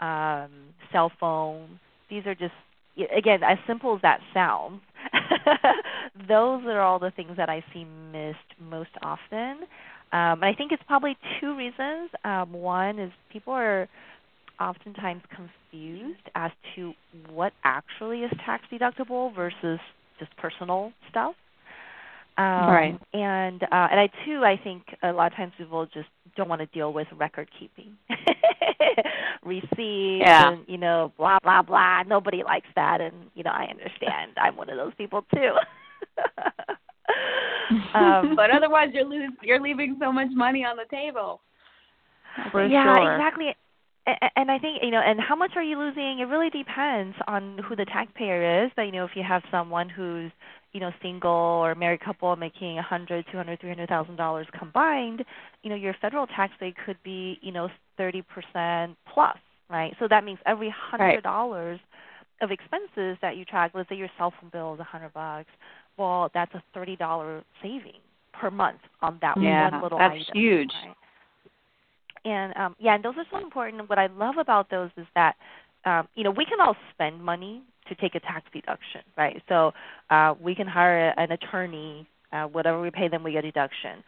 um, 0.01 0.51
cell 0.93 1.11
phone. 1.21 1.79
These 2.11 2.27
are 2.27 2.35
just 2.35 2.55
again 3.17 3.43
as 3.43 3.59
simple 3.67 3.95
as 3.97 4.03
that 4.03 4.21
sounds. 4.35 4.81
those 6.29 6.63
are 6.67 6.81
all 6.81 6.99
the 6.99 7.11
things 7.13 7.37
that 7.37 7.49
I 7.49 7.65
see 7.73 7.85
missed 8.13 8.39
most 8.61 8.91
often. 9.03 9.65
Um, 10.13 10.43
and 10.43 10.45
I 10.45 10.55
think 10.57 10.73
it's 10.73 10.83
probably 10.87 11.17
two 11.41 11.57
reasons. 11.57 12.11
Um, 12.25 12.53
one 12.53 12.99
is 12.99 13.11
people 13.33 13.53
are 13.53 13.89
oftentimes 14.61 15.23
confused 15.35 16.31
as 16.35 16.51
to 16.75 16.93
what 17.31 17.53
actually 17.65 18.21
is 18.21 18.31
tax 18.45 18.65
deductible 18.73 19.35
versus 19.35 19.81
just 20.19 20.35
personal 20.37 20.93
stuff. 21.11 21.35
Um, 22.39 22.69
Right. 22.69 23.01
And 23.13 23.63
uh, 23.63 23.89
and 23.91 24.01
I 24.01 24.09
too 24.25 24.43
I 24.45 24.61
think 24.63 24.83
a 25.03 25.13
lot 25.13 25.33
of 25.33 25.37
times 25.37 25.53
people 25.57 25.87
just 25.87 26.09
don't 26.37 26.49
want 26.49 26.61
to 26.61 26.67
deal 26.67 26.93
with 26.93 27.07
record 27.17 27.49
keeping, 27.59 27.97
receipts, 29.47 30.25
Yeah. 30.27 30.51
and 30.51 30.65
you 30.67 30.79
know 30.79 31.13
blah 31.17 31.39
blah 31.43 31.63
blah. 31.63 32.03
Nobody 32.03 32.43
likes 32.43 32.69
that, 32.75 33.01
and 33.01 33.15
you 33.35 33.43
know 33.45 33.53
I 33.53 33.67
understand. 33.71 34.33
I'm 34.37 34.57
one 34.57 34.71
of 34.71 34.77
those 34.77 34.95
people 34.99 35.25
too. 35.35 35.53
um, 37.95 38.35
but 38.37 38.51
otherwise, 38.51 38.91
you're 38.93 39.05
losing, 39.05 39.37
you're 39.43 39.61
leaving 39.61 39.97
so 40.01 40.13
much 40.13 40.29
money 40.33 40.65
on 40.65 40.77
the 40.77 40.85
table. 40.91 41.41
For 42.53 42.67
yeah, 42.67 42.95
sure. 42.95 43.15
exactly. 43.15 43.55
And 44.37 44.53
I 44.53 44.59
think 44.59 44.83
you 44.83 44.91
know, 44.91 45.01
and 45.05 45.19
how 45.21 45.35
much 45.35 45.53
are 45.57 45.63
you 45.63 45.79
losing? 45.79 46.21
It 46.21 46.29
really 46.29 46.51
depends 46.51 47.17
on 47.27 47.59
who 47.69 47.75
the 47.75 47.87
taxpayer 47.87 48.65
is. 48.65 48.71
But 48.77 48.83
you 48.83 48.93
know, 48.93 49.05
if 49.05 49.13
you 49.17 49.25
have 49.27 49.43
someone 49.51 49.89
who's 49.89 50.31
you 50.77 50.81
know 50.81 50.93
single 51.01 51.31
or 51.31 51.75
married 51.75 52.01
couple 52.01 52.37
making 52.37 52.79
a 52.79 52.83
hundred, 52.83 53.25
two 53.33 53.39
hundred, 53.39 53.59
three 53.61 53.71
hundred 53.71 53.89
thousand 53.89 54.17
dollars 54.17 54.47
combined, 54.59 55.25
you 55.63 55.71
know, 55.71 55.77
your 55.77 55.95
federal 56.03 56.27
tax 56.27 56.53
rate 56.61 56.75
could 56.85 56.99
be 57.03 57.39
you 57.41 57.51
know 57.51 57.71
thirty 57.97 58.21
percent 58.21 58.95
plus, 59.11 59.39
right? 59.71 59.95
So 59.99 60.07
that 60.11 60.23
means 60.23 60.39
every 60.45 60.69
hundred 60.69 61.23
dollars 61.23 61.81
right. 62.43 62.45
of 62.45 62.51
expenses 62.51 63.17
that 63.23 63.39
you 63.39 63.47
track, 63.47 63.71
let's 63.75 63.89
say 63.89 63.97
your 63.97 64.11
cell 64.19 64.35
phone 64.39 64.51
bill 64.51 64.75
is 64.75 64.81
a 64.81 64.85
hundred 64.85 65.15
bucks, 65.15 65.49
well, 65.97 66.31
that's 66.35 66.53
a 66.53 66.63
thirty 66.75 66.95
dollar 66.95 67.43
saving 67.63 68.01
per 68.35 68.51
month 68.51 68.81
on 69.01 69.17
that 69.23 69.41
yeah, 69.41 69.71
one 69.71 69.83
little 69.83 69.99
that's 69.99 70.13
item. 70.13 70.25
That's 70.27 70.39
huge. 70.39 70.73
Right? 70.85 70.97
and 72.27 72.55
um, 72.57 72.77
yeah, 72.79 72.97
and 72.97 73.03
those 73.03 73.15
are 73.17 73.25
so 73.31 73.39
important. 73.39 73.89
What 73.89 73.99
I 73.99 74.09
love 74.09 74.35
about 74.39 74.69
those 74.69 74.91
is 74.99 75.07
that 75.15 75.37
um, 75.87 76.07
you 76.15 76.23
know 76.23 76.33
we 76.33 76.45
can 76.45 76.61
all 76.61 76.77
spend 76.93 77.25
money 77.25 77.63
to 77.89 77.95
take 77.95 78.15
a 78.15 78.21
tax 78.21 78.47
deduction, 78.53 79.03
right? 79.17 79.43
So 79.49 79.73
uh, 80.11 80.35
we 80.41 80.55
can 80.55 80.67
hire 80.67 81.15
an 81.17 81.33
attorney, 81.33 82.07
uh, 82.33 82.45
whatever 82.45 82.81
we 82.81 82.91
pay 82.91 83.09
them, 83.09 83.23
we 83.23 83.33
get 83.33 83.45
a 83.45 83.49
deduction. 83.49 84.03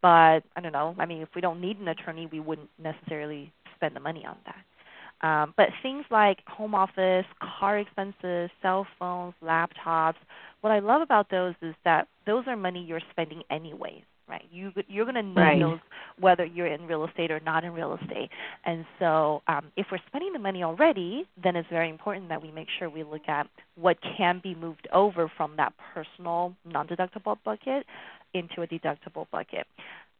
But 0.00 0.44
I 0.56 0.60
don't 0.62 0.72
know. 0.72 0.94
I 0.98 1.06
mean, 1.06 1.22
if 1.22 1.28
we 1.34 1.40
don't 1.40 1.60
need 1.60 1.78
an 1.78 1.88
attorney, 1.88 2.28
we 2.30 2.40
wouldn't 2.40 2.70
necessarily 2.78 3.52
spend 3.74 3.96
the 3.96 4.00
money 4.00 4.24
on 4.26 4.36
that. 4.46 5.26
Um, 5.26 5.54
but 5.56 5.70
things 5.82 6.04
like 6.10 6.38
home 6.46 6.74
office, 6.74 7.26
car 7.40 7.78
expenses, 7.78 8.50
cell 8.62 8.86
phones, 8.98 9.34
laptops, 9.42 10.14
what 10.60 10.70
I 10.70 10.78
love 10.78 11.02
about 11.02 11.30
those 11.30 11.54
is 11.60 11.74
that 11.84 12.06
those 12.26 12.44
are 12.46 12.56
money 12.56 12.84
you're 12.84 13.00
spending 13.10 13.42
anyways 13.50 14.02
right? 14.28 14.44
You 14.50 14.72
you're 14.88 15.04
going 15.04 15.14
to 15.14 15.22
need 15.22 15.36
right. 15.36 15.60
those 15.60 15.78
whether 16.18 16.44
you're 16.44 16.66
in 16.66 16.86
real 16.86 17.04
estate 17.04 17.30
or 17.30 17.40
not 17.40 17.64
in 17.64 17.72
real 17.72 17.98
estate. 18.00 18.30
And 18.64 18.84
so, 18.98 19.42
um, 19.46 19.66
if 19.76 19.86
we're 19.90 19.98
spending 20.08 20.32
the 20.32 20.38
money 20.38 20.62
already, 20.62 21.26
then 21.42 21.56
it's 21.56 21.68
very 21.68 21.88
important 21.88 22.28
that 22.28 22.42
we 22.42 22.50
make 22.50 22.68
sure 22.78 22.90
we 22.90 23.04
look 23.04 23.28
at 23.28 23.46
what 23.76 23.98
can 24.16 24.40
be 24.42 24.54
moved 24.54 24.88
over 24.92 25.30
from 25.36 25.54
that 25.56 25.72
personal 25.94 26.54
non-deductible 26.64 27.38
bucket 27.44 27.86
into 28.34 28.62
a 28.62 28.66
deductible 28.66 29.26
bucket. 29.30 29.66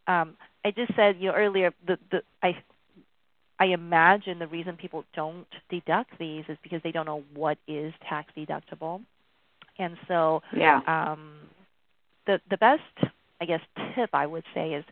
Um, 0.07 0.37
I 0.65 0.71
just 0.71 0.95
said 0.97 1.17
you 1.19 1.29
know, 1.29 1.35
earlier 1.35 1.73
the 1.87 1.99
the 2.11 2.23
I 2.43 2.63
I 3.59 3.67
imagine 3.67 4.39
the 4.39 4.47
reason 4.47 4.77
people 4.77 5.05
don't 5.15 5.47
deduct 5.69 6.19
these 6.19 6.45
is 6.49 6.57
because 6.63 6.81
they 6.83 6.93
don't 6.93 7.07
know 7.07 7.25
what 7.35 7.59
is 7.67 7.93
tax 8.09 8.33
deductible. 8.37 9.03
And 9.79 9.97
so 10.07 10.43
yeah. 10.55 10.81
um, 10.87 11.35
the 12.27 12.41
the 12.51 12.57
best 12.57 12.83
I 13.41 13.45
guess 13.45 13.61
tip 13.95 14.11
I 14.13 14.27
would 14.27 14.45
say 14.55 14.75
is, 14.75 14.85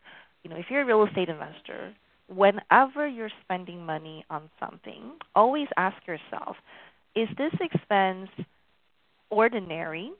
you 0.42 0.50
know, 0.50 0.56
if 0.56 0.66
you're 0.70 0.82
a 0.82 0.86
real 0.86 1.04
estate 1.04 1.28
investor, 1.28 1.94
whenever 2.28 3.06
you're 3.06 3.30
spending 3.44 3.84
money 3.84 4.24
on 4.30 4.50
something, 4.60 5.12
always 5.34 5.68
ask 5.76 5.96
yourself, 6.06 6.56
is 7.14 7.28
this 7.38 7.52
expense 7.60 8.28
ordinary 9.30 10.12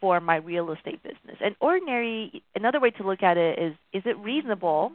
for 0.00 0.20
my 0.20 0.36
real 0.36 0.72
estate 0.72 1.02
business? 1.02 1.36
And 1.40 1.54
ordinary, 1.60 2.42
another 2.54 2.80
way 2.80 2.90
to 2.92 3.02
look 3.02 3.22
at 3.22 3.36
it 3.36 3.58
is, 3.58 3.74
is 3.92 4.02
it 4.04 4.16
reasonable 4.18 4.92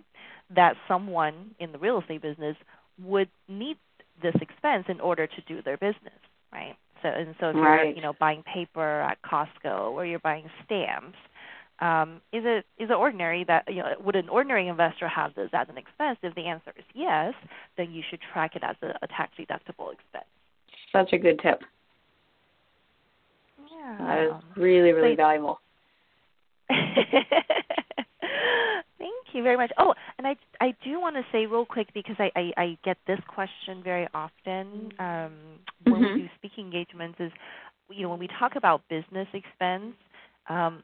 that 0.55 0.75
someone 0.87 1.51
in 1.59 1.71
the 1.71 1.77
real 1.77 1.99
estate 1.99 2.21
business 2.21 2.57
would 3.01 3.29
need 3.47 3.77
this 4.21 4.35
expense 4.41 4.85
in 4.87 4.99
order 4.99 5.27
to 5.27 5.41
do 5.47 5.61
their 5.61 5.77
business, 5.77 6.19
right? 6.51 6.75
So 7.01 7.09
and 7.09 7.35
so 7.39 7.49
if 7.49 7.55
right. 7.55 7.87
you're 7.87 7.95
you 7.95 8.01
know 8.01 8.13
buying 8.19 8.43
paper 8.43 9.01
at 9.01 9.17
Costco 9.23 9.91
or 9.91 10.05
you're 10.05 10.19
buying 10.19 10.49
stamps, 10.65 11.17
um, 11.81 12.21
is 12.31 12.43
it 12.45 12.65
is 12.77 12.91
it 12.91 12.93
ordinary 12.93 13.43
that 13.45 13.63
you 13.67 13.77
know 13.77 13.95
would 14.05 14.15
an 14.15 14.29
ordinary 14.29 14.67
investor 14.67 15.07
have 15.07 15.33
this 15.33 15.49
as 15.51 15.67
an 15.67 15.77
expense? 15.77 16.19
If 16.21 16.35
the 16.35 16.45
answer 16.45 16.71
is 16.77 16.85
yes, 16.93 17.33
then 17.75 17.91
you 17.91 18.03
should 18.07 18.19
track 18.31 18.55
it 18.55 18.61
as 18.63 18.75
a, 18.83 18.89
a 19.01 19.07
tax 19.07 19.31
deductible 19.37 19.91
expense. 19.91 20.25
Such 20.91 21.11
a 21.13 21.17
good 21.17 21.39
tip. 21.41 21.61
Yeah, 23.57 23.97
that 23.99 24.23
is 24.23 24.31
really 24.57 24.91
really 24.91 25.13
so, 25.13 25.17
valuable. 25.17 25.59
Thank 26.69 26.85
you 29.33 29.41
very 29.41 29.57
much. 29.57 29.71
Oh, 29.79 29.95
and 30.19 30.27
I 30.27 30.35
I 30.59 30.75
do 30.83 31.01
want 31.01 31.15
to 31.15 31.23
say 31.31 31.47
real 31.47 31.65
quick 31.65 31.87
because 31.95 32.17
I 32.19 32.31
I, 32.35 32.51
I 32.57 32.77
get 32.85 32.97
this 33.07 33.19
question 33.27 33.81
very 33.83 34.07
often 34.13 34.93
um, 34.99 35.33
when 35.85 35.95
mm-hmm. 35.95 36.13
we 36.13 36.21
do 36.21 36.29
speaking 36.37 36.65
engagements 36.65 37.19
is 37.19 37.31
you 37.89 38.03
know 38.03 38.09
when 38.09 38.19
we 38.19 38.27
talk 38.39 38.55
about 38.55 38.87
business 38.87 39.27
expense. 39.33 39.95
Um, 40.47 40.83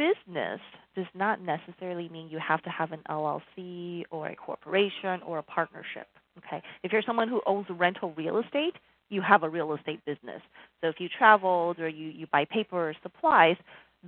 business 0.00 0.60
does 0.96 1.06
not 1.14 1.42
necessarily 1.42 2.08
mean 2.08 2.28
you 2.30 2.40
have 2.46 2.62
to 2.62 2.70
have 2.70 2.92
an 2.92 3.00
LLC 3.10 4.04
or 4.10 4.28
a 4.28 4.36
corporation 4.36 5.20
or 5.26 5.38
a 5.38 5.42
partnership. 5.42 6.08
Okay, 6.38 6.62
if 6.82 6.92
you're 6.92 7.02
someone 7.06 7.28
who 7.28 7.42
owns 7.46 7.66
rental 7.68 8.14
real 8.16 8.38
estate, 8.38 8.74
you 9.10 9.20
have 9.20 9.42
a 9.42 9.48
real 9.48 9.74
estate 9.74 10.02
business. 10.06 10.40
So 10.80 10.88
if 10.88 10.96
you 10.98 11.08
traveled 11.18 11.80
or 11.80 11.88
you, 11.88 12.08
you 12.08 12.26
buy 12.32 12.46
paper 12.46 12.88
or 12.90 12.94
supplies, 13.02 13.56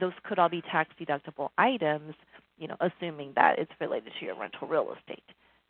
those 0.01 0.13
could 0.25 0.39
all 0.39 0.49
be 0.49 0.63
tax 0.63 0.91
deductible 0.99 1.51
items, 1.59 2.15
you 2.57 2.69
know, 2.69 2.77
assuming 2.81 3.33
that 3.37 3.59
it's 3.59 3.73
related 3.81 4.13
to 4.19 4.25
your 4.25 4.39
rental 4.39 4.69
real 4.69 4.95
estate. 4.99 5.25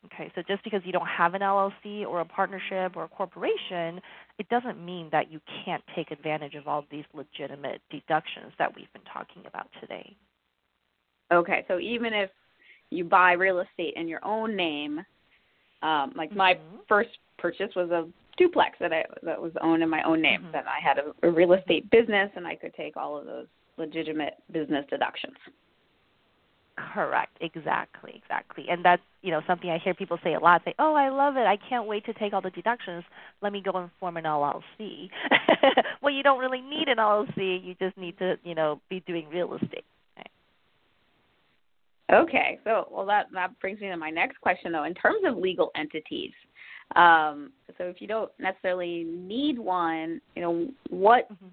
Okay, 0.06 0.32
so 0.34 0.42
just 0.48 0.64
because 0.64 0.80
you 0.84 0.92
don't 0.92 1.06
have 1.06 1.34
an 1.34 1.42
LLC 1.42 2.04
or 2.04 2.20
a 2.20 2.24
partnership 2.24 2.96
or 2.96 3.04
a 3.04 3.08
corporation, 3.08 4.00
it 4.38 4.48
doesn't 4.48 4.84
mean 4.84 5.08
that 5.12 5.30
you 5.30 5.40
can't 5.64 5.82
take 5.94 6.10
advantage 6.10 6.54
of 6.54 6.66
all 6.66 6.84
these 6.90 7.04
legitimate 7.14 7.80
deductions 7.88 8.52
that 8.58 8.74
we've 8.74 8.92
been 8.92 9.02
talking 9.12 9.42
about 9.46 9.68
today. 9.80 10.16
Okay, 11.32 11.64
so 11.68 11.78
even 11.78 12.12
if 12.12 12.30
you 12.90 13.04
buy 13.04 13.32
real 13.32 13.60
estate 13.60 13.94
in 13.96 14.08
your 14.08 14.24
own 14.24 14.56
name, 14.56 15.00
um, 15.82 16.12
like 16.16 16.34
my 16.34 16.54
mm-hmm. 16.54 16.78
first 16.88 17.10
purchase 17.38 17.70
was 17.76 17.90
a 17.90 18.08
duplex 18.36 18.76
that 18.80 18.92
I 18.92 19.04
that 19.22 19.40
was 19.40 19.52
owned 19.62 19.82
in 19.82 19.88
my 19.88 20.02
own 20.02 20.20
name. 20.20 20.42
Mm-hmm. 20.42 20.52
Then 20.52 20.64
I 20.66 20.80
had 20.82 20.98
a, 20.98 21.26
a 21.26 21.30
real 21.30 21.52
estate 21.52 21.90
business, 21.90 22.30
and 22.34 22.46
I 22.46 22.56
could 22.56 22.74
take 22.74 22.96
all 22.96 23.16
of 23.16 23.26
those 23.26 23.46
legitimate 23.78 24.34
business 24.52 24.84
deductions. 24.90 25.36
Correct. 26.76 27.36
Exactly. 27.40 28.14
Exactly. 28.22 28.66
And 28.70 28.84
that's 28.84 29.02
you 29.20 29.30
know 29.30 29.42
something 29.46 29.70
I 29.70 29.78
hear 29.78 29.94
people 29.94 30.18
say 30.24 30.34
a 30.34 30.40
lot. 30.40 30.62
Say, 30.64 30.74
"Oh, 30.78 30.94
I 30.94 31.10
love 31.10 31.36
it. 31.36 31.46
I 31.46 31.56
can't 31.68 31.86
wait 31.86 32.04
to 32.06 32.14
take 32.14 32.32
all 32.32 32.40
the 32.40 32.50
deductions. 32.50 33.04
Let 33.42 33.52
me 33.52 33.60
go 33.60 33.72
and 33.72 33.90
form 34.00 34.16
an 34.16 34.24
LLC." 34.24 35.10
well, 36.02 36.12
you 36.12 36.22
don't 36.22 36.38
really 36.38 36.62
need 36.62 36.88
an 36.88 36.96
LLC. 36.96 37.62
You 37.62 37.74
just 37.78 37.96
need 37.98 38.18
to 38.18 38.36
you 38.42 38.54
know 38.54 38.80
be 38.88 39.00
doing 39.06 39.28
real 39.28 39.54
estate. 39.54 39.84
Okay. 42.12 42.58
So 42.64 42.88
well, 42.90 43.06
that 43.06 43.26
that 43.32 43.58
brings 43.60 43.80
me 43.80 43.88
to 43.88 43.96
my 43.96 44.10
next 44.10 44.40
question 44.40 44.72
though. 44.72 44.84
In 44.84 44.94
terms 44.94 45.22
of 45.26 45.36
legal 45.36 45.70
entities, 45.76 46.32
um, 46.96 47.52
so 47.78 47.84
if 47.84 48.00
you 48.00 48.06
don't 48.06 48.30
necessarily 48.38 49.04
need 49.04 49.58
one, 49.58 50.20
you 50.34 50.42
know 50.42 50.68
what. 50.88 51.30
Mm-hmm 51.30 51.48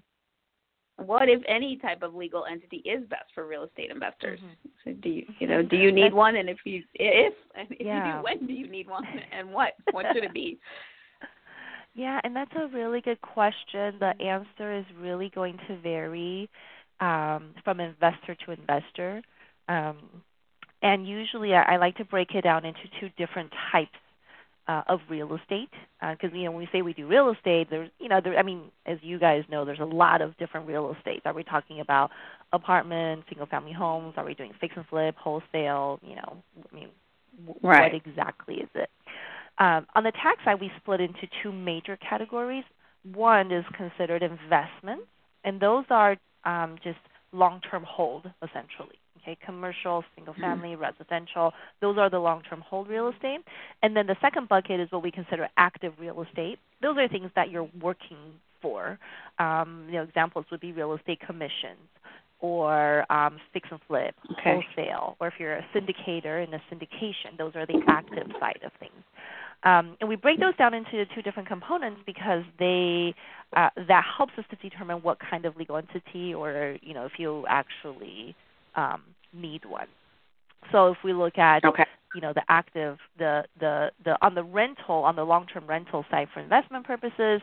what 1.06 1.28
if 1.28 1.42
any 1.48 1.76
type 1.76 2.02
of 2.02 2.14
legal 2.14 2.44
entity 2.44 2.78
is 2.78 3.06
best 3.08 3.24
for 3.34 3.46
real 3.46 3.64
estate 3.64 3.90
investors? 3.90 4.40
Mm-hmm. 4.40 4.68
So 4.84 4.92
do 5.02 5.08
you 5.08 5.26
you 5.38 5.46
know 5.46 5.62
do 5.62 5.76
you 5.76 5.92
need 5.92 6.12
one 6.12 6.36
and 6.36 6.48
if 6.48 6.58
you 6.64 6.82
if 6.94 7.34
and 7.56 7.68
if 7.70 7.86
yeah. 7.86 8.06
you 8.06 8.18
do 8.18 8.24
when 8.24 8.46
do 8.46 8.52
you 8.52 8.68
need 8.68 8.88
one 8.88 9.04
and 9.32 9.50
what 9.50 9.74
what 9.92 10.06
should 10.14 10.24
it 10.24 10.34
be? 10.34 10.58
Yeah, 11.92 12.20
and 12.22 12.36
that's 12.36 12.52
a 12.56 12.68
really 12.68 13.00
good 13.00 13.20
question. 13.20 13.96
The 13.98 14.14
answer 14.20 14.78
is 14.78 14.84
really 15.00 15.28
going 15.34 15.58
to 15.66 15.76
vary 15.80 16.48
um, 17.00 17.52
from 17.64 17.80
investor 17.80 18.36
to 18.46 18.52
investor. 18.52 19.20
Um, 19.68 19.98
and 20.82 21.06
usually 21.06 21.52
I, 21.52 21.74
I 21.74 21.76
like 21.78 21.96
to 21.96 22.04
break 22.04 22.34
it 22.36 22.42
down 22.42 22.64
into 22.64 22.80
two 23.00 23.08
different 23.18 23.50
types 23.72 23.98
uh, 24.68 24.82
of 24.88 25.00
real 25.08 25.34
estate 25.34 25.70
because 26.00 26.32
uh, 26.32 26.36
you 26.36 26.44
know 26.44 26.52
when 26.52 26.60
we 26.60 26.68
say 26.72 26.82
we 26.82 26.92
do 26.92 27.06
real 27.06 27.30
estate 27.30 27.68
there's 27.70 27.90
you 27.98 28.08
know 28.08 28.20
there 28.22 28.38
I 28.38 28.42
mean 28.42 28.64
as 28.86 28.98
you 29.02 29.18
guys 29.18 29.44
know 29.50 29.64
there's 29.64 29.80
a 29.80 29.84
lot 29.84 30.22
of 30.22 30.36
different 30.38 30.66
real 30.68 30.94
estate 30.96 31.22
are 31.24 31.34
we 31.34 31.42
talking 31.42 31.80
about 31.80 32.10
apartments 32.52 33.26
single 33.28 33.46
family 33.46 33.72
homes? 33.72 34.14
Are 34.16 34.24
we 34.24 34.34
doing 34.34 34.52
fix 34.60 34.74
and 34.76 34.86
flip 34.86 35.16
wholesale? 35.16 35.98
You 36.06 36.16
know 36.16 36.36
I 36.70 36.74
mean 36.74 36.88
w- 37.46 37.60
right. 37.62 37.92
what 37.92 38.02
exactly 38.06 38.56
is 38.56 38.68
it? 38.74 38.90
Um, 39.58 39.86
on 39.94 40.04
the 40.04 40.12
tax 40.12 40.44
side 40.44 40.60
we 40.60 40.70
split 40.80 41.00
into 41.00 41.26
two 41.42 41.52
major 41.52 41.96
categories. 41.96 42.64
One 43.12 43.50
is 43.50 43.64
considered 43.76 44.22
investments 44.22 45.06
and 45.44 45.58
those 45.60 45.84
are 45.90 46.16
um, 46.44 46.76
just 46.84 46.98
long 47.32 47.60
term 47.70 47.84
hold 47.84 48.30
essentially 48.42 48.99
Okay, 49.22 49.36
commercial, 49.44 50.04
single 50.14 50.34
mm-hmm. 50.34 50.42
family, 50.42 50.76
residential, 50.76 51.52
those 51.80 51.98
are 51.98 52.08
the 52.08 52.18
long-term 52.18 52.62
hold 52.62 52.88
real 52.88 53.08
estate. 53.08 53.40
And 53.82 53.94
then 53.96 54.06
the 54.06 54.16
second 54.20 54.48
bucket 54.48 54.80
is 54.80 54.90
what 54.90 55.02
we 55.02 55.10
consider 55.10 55.48
active 55.56 55.92
real 55.98 56.22
estate. 56.22 56.58
Those 56.80 56.96
are 56.96 57.08
things 57.08 57.30
that 57.36 57.50
you're 57.50 57.68
working 57.80 58.40
for. 58.62 58.98
Um, 59.38 59.84
you 59.88 59.94
know, 59.94 60.02
examples 60.02 60.46
would 60.50 60.60
be 60.60 60.72
real 60.72 60.94
estate 60.94 61.20
commissions 61.26 61.78
or 62.40 63.10
um, 63.12 63.38
fix 63.52 63.68
and 63.70 63.80
flip, 63.86 64.14
okay. 64.32 64.62
wholesale, 64.76 65.16
or 65.20 65.28
if 65.28 65.34
you're 65.38 65.56
a 65.56 65.66
syndicator 65.74 66.42
in 66.42 66.54
a 66.54 66.62
syndication, 66.72 67.36
those 67.36 67.54
are 67.54 67.66
the 67.66 67.80
active 67.86 68.26
side 68.40 68.60
of 68.64 68.72
things. 68.80 69.02
Um, 69.62 69.96
and 70.00 70.08
we 70.08 70.16
break 70.16 70.40
those 70.40 70.56
down 70.56 70.72
into 70.72 71.04
two 71.14 71.20
different 71.20 71.46
components 71.46 72.00
because 72.06 72.44
they 72.58 73.14
uh, 73.54 73.68
that 73.88 74.04
helps 74.16 74.32
us 74.38 74.44
to 74.50 74.56
determine 74.56 74.98
what 75.02 75.18
kind 75.20 75.44
of 75.44 75.56
legal 75.56 75.76
entity 75.76 76.32
or 76.32 76.78
you 76.80 76.94
know 76.94 77.04
if 77.04 77.12
you 77.18 77.44
actually 77.46 78.34
um, 78.76 79.02
need 79.32 79.64
one. 79.64 79.88
So 80.72 80.88
if 80.92 80.98
we 81.04 81.12
look 81.12 81.38
at 81.38 81.64
Okay. 81.64 81.84
you 82.14 82.20
know 82.20 82.32
the 82.32 82.42
active 82.48 82.98
the 83.18 83.44
the 83.58 83.90
the 84.04 84.16
on 84.24 84.34
the 84.34 84.42
rental 84.44 85.04
on 85.04 85.16
the 85.16 85.24
long 85.24 85.46
term 85.46 85.66
rental 85.66 86.04
side 86.10 86.28
for 86.32 86.40
investment 86.40 86.86
purposes, 86.86 87.40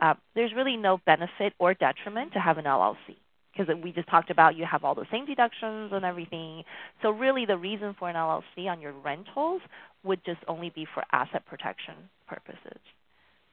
uh, 0.00 0.14
there's 0.34 0.52
really 0.54 0.76
no 0.76 0.98
benefit 1.06 1.54
or 1.58 1.74
detriment 1.74 2.32
to 2.32 2.40
have 2.40 2.58
an 2.58 2.64
LLC 2.64 3.16
because 3.52 3.74
we 3.82 3.92
just 3.92 4.08
talked 4.08 4.30
about 4.30 4.56
you 4.56 4.64
have 4.64 4.84
all 4.84 4.94
the 4.94 5.06
same 5.10 5.26
deductions 5.26 5.92
and 5.92 6.04
everything. 6.04 6.62
So 7.02 7.10
really 7.10 7.46
the 7.46 7.56
reason 7.56 7.94
for 7.98 8.08
an 8.08 8.16
LLC 8.16 8.70
on 8.70 8.80
your 8.80 8.92
rentals 8.92 9.62
would 10.04 10.24
just 10.24 10.40
only 10.46 10.70
be 10.70 10.86
for 10.94 11.02
asset 11.12 11.44
protection 11.46 11.94
purposes. 12.28 12.80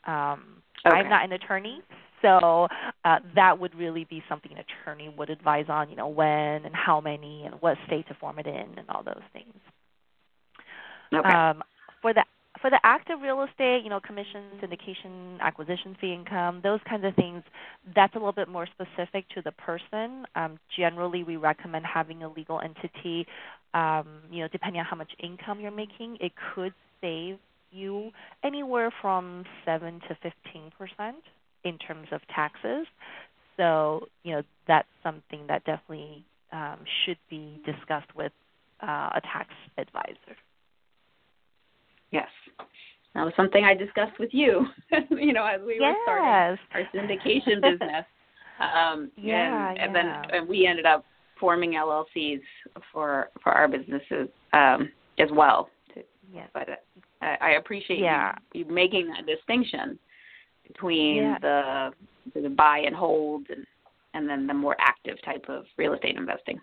Um, 0.05 0.61
Okay. 0.85 0.97
I'm 0.97 1.09
not 1.09 1.25
an 1.25 1.31
attorney, 1.31 1.81
so 2.21 2.67
uh, 3.05 3.17
that 3.33 3.57
would 3.57 3.73
really 3.73 4.03
be 4.03 4.23
something 4.29 4.51
an 4.51 4.59
attorney 4.59 5.09
would 5.17 5.31
advise 5.31 5.65
on. 5.67 5.89
You 5.89 5.95
know 5.95 6.07
when 6.07 6.63
and 6.63 6.75
how 6.75 7.01
many 7.01 7.43
and 7.43 7.55
what 7.59 7.77
state 7.87 8.07
to 8.09 8.13
form 8.13 8.37
it 8.37 8.45
in 8.45 8.77
and 8.77 8.87
all 8.89 9.01
those 9.01 9.23
things. 9.33 9.53
Okay. 11.11 11.27
Um, 11.27 11.63
for 12.01 12.13
the 12.13 12.23
for 12.61 12.69
the 12.69 12.79
active 12.83 13.19
real 13.21 13.43
estate, 13.43 13.81
you 13.83 13.89
know, 13.89 13.99
commission, 13.99 14.43
syndication, 14.61 15.39
acquisition 15.41 15.97
fee 15.99 16.13
income, 16.13 16.61
those 16.63 16.79
kinds 16.87 17.03
of 17.03 17.13
things, 17.15 17.43
that's 17.95 18.13
a 18.15 18.17
little 18.17 18.31
bit 18.31 18.47
more 18.47 18.67
specific 18.67 19.27
to 19.29 19.41
the 19.41 19.51
person. 19.53 20.25
Um, 20.35 20.57
generally, 20.77 21.23
we 21.23 21.35
recommend 21.35 21.85
having 21.85 22.23
a 22.23 22.29
legal 22.29 22.61
entity. 22.61 23.25
Um, 23.73 24.21
you 24.31 24.41
know, 24.41 24.47
depending 24.51 24.79
on 24.79 24.85
how 24.85 24.95
much 24.95 25.11
income 25.21 25.59
you're 25.59 25.71
making, 25.71 26.17
it 26.21 26.31
could 26.53 26.73
save 27.01 27.39
you 27.75 28.11
anywhere 28.43 28.91
from 29.01 29.43
seven 29.65 29.99
to 30.07 30.15
fifteen 30.21 30.71
percent 30.77 31.17
in 31.63 31.77
terms 31.79 32.07
of 32.11 32.21
taxes. 32.33 32.87
So, 33.57 34.07
you 34.23 34.33
know, 34.33 34.43
that's 34.67 34.87
something 35.03 35.45
that 35.47 35.63
definitely 35.65 36.25
um, 36.51 36.77
should 37.05 37.17
be 37.29 37.61
discussed 37.65 38.13
with 38.15 38.31
uh, 38.81 39.09
a 39.15 39.21
tax 39.21 39.49
advisor. 39.77 40.37
Yes. 42.11 42.27
That 43.13 43.23
was 43.23 43.33
something 43.37 43.63
I 43.63 43.73
discussed 43.73 44.19
with 44.19 44.29
you, 44.33 44.65
you 45.09 45.31
know, 45.33 45.45
as 45.45 45.61
we 45.65 45.79
were 45.79 45.93
starting 46.03 46.59
our 46.73 46.81
syndication 46.93 47.61
business. 47.61 48.05
Um, 48.57 49.11
Yeah, 49.17 49.71
and, 49.71 49.79
and 49.79 49.93
yeah. 49.93 50.21
then 50.21 50.35
and 50.39 50.47
we 50.47 50.65
ended 50.65 50.85
up 50.85 51.03
forming 51.37 51.71
LLCs 51.71 52.39
for 52.93 53.29
for 53.43 53.51
our 53.51 53.67
businesses 53.67 54.29
um, 54.53 54.89
as 55.19 55.27
well. 55.33 55.69
Yes. 56.33 56.47
But 56.53 56.69
uh, 56.69 56.75
I, 57.25 57.37
I 57.41 57.49
appreciate 57.51 57.99
Yeah. 57.99 58.35
you, 58.53 58.65
you 58.65 58.73
making 58.73 59.07
that 59.09 59.25
distinction 59.25 59.99
between 60.67 61.15
Yeah. 61.17 61.37
the 61.39 61.93
the 62.41 62.49
buy 62.49 62.79
and 62.79 62.95
hold 62.95 63.49
and 63.49 63.65
and 64.13 64.29
then 64.29 64.47
the 64.47 64.53
more 64.53 64.75
active 64.79 65.21
type 65.23 65.45
of 65.49 65.65
real 65.77 65.93
estate 65.93 66.15
investing. 66.15 66.59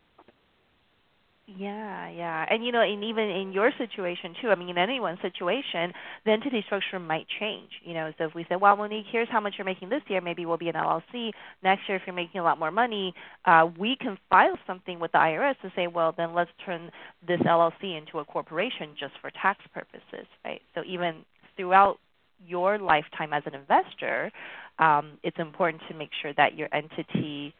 Yeah, 1.48 2.08
yeah. 2.08 2.46
And 2.48 2.64
you 2.64 2.70
know, 2.70 2.82
and 2.82 3.02
even 3.02 3.28
in 3.28 3.52
your 3.52 3.72
situation 3.76 4.34
too, 4.40 4.50
I 4.50 4.54
mean 4.54 4.68
in 4.68 4.78
anyone's 4.78 5.20
situation, 5.20 5.92
the 6.24 6.30
entity 6.30 6.62
structure 6.64 7.00
might 7.00 7.26
change. 7.40 7.70
You 7.84 7.94
know, 7.94 8.12
so 8.16 8.24
if 8.26 8.34
we 8.34 8.46
say, 8.48 8.54
Well, 8.56 8.76
Monique, 8.76 9.06
here's 9.10 9.28
how 9.28 9.40
much 9.40 9.54
you're 9.58 9.64
making 9.64 9.88
this 9.88 10.02
year, 10.08 10.20
maybe 10.20 10.46
we'll 10.46 10.56
be 10.56 10.68
an 10.68 10.76
LLC. 10.76 11.32
Next 11.62 11.88
year 11.88 11.96
if 11.96 12.02
you're 12.06 12.14
making 12.14 12.40
a 12.40 12.44
lot 12.44 12.60
more 12.60 12.70
money, 12.70 13.12
uh, 13.44 13.66
we 13.78 13.96
can 14.00 14.18
file 14.30 14.56
something 14.68 15.00
with 15.00 15.10
the 15.12 15.18
IRS 15.18 15.56
to 15.62 15.72
say, 15.74 15.88
Well 15.88 16.14
then 16.16 16.32
let's 16.32 16.50
turn 16.64 16.90
this 17.26 17.40
LLC 17.40 17.98
into 17.98 18.20
a 18.20 18.24
corporation 18.24 18.90
just 18.98 19.14
for 19.20 19.30
tax 19.32 19.60
purposes, 19.74 20.26
right? 20.44 20.62
So 20.76 20.82
even 20.86 21.24
throughout 21.56 21.98
your 22.46 22.78
lifetime 22.78 23.32
as 23.32 23.42
an 23.46 23.54
investor, 23.54 24.30
um, 24.78 25.18
it's 25.24 25.38
important 25.38 25.82
to 25.88 25.94
make 25.94 26.10
sure 26.22 26.32
that 26.36 26.56
your 26.56 26.68
entity 26.72 27.52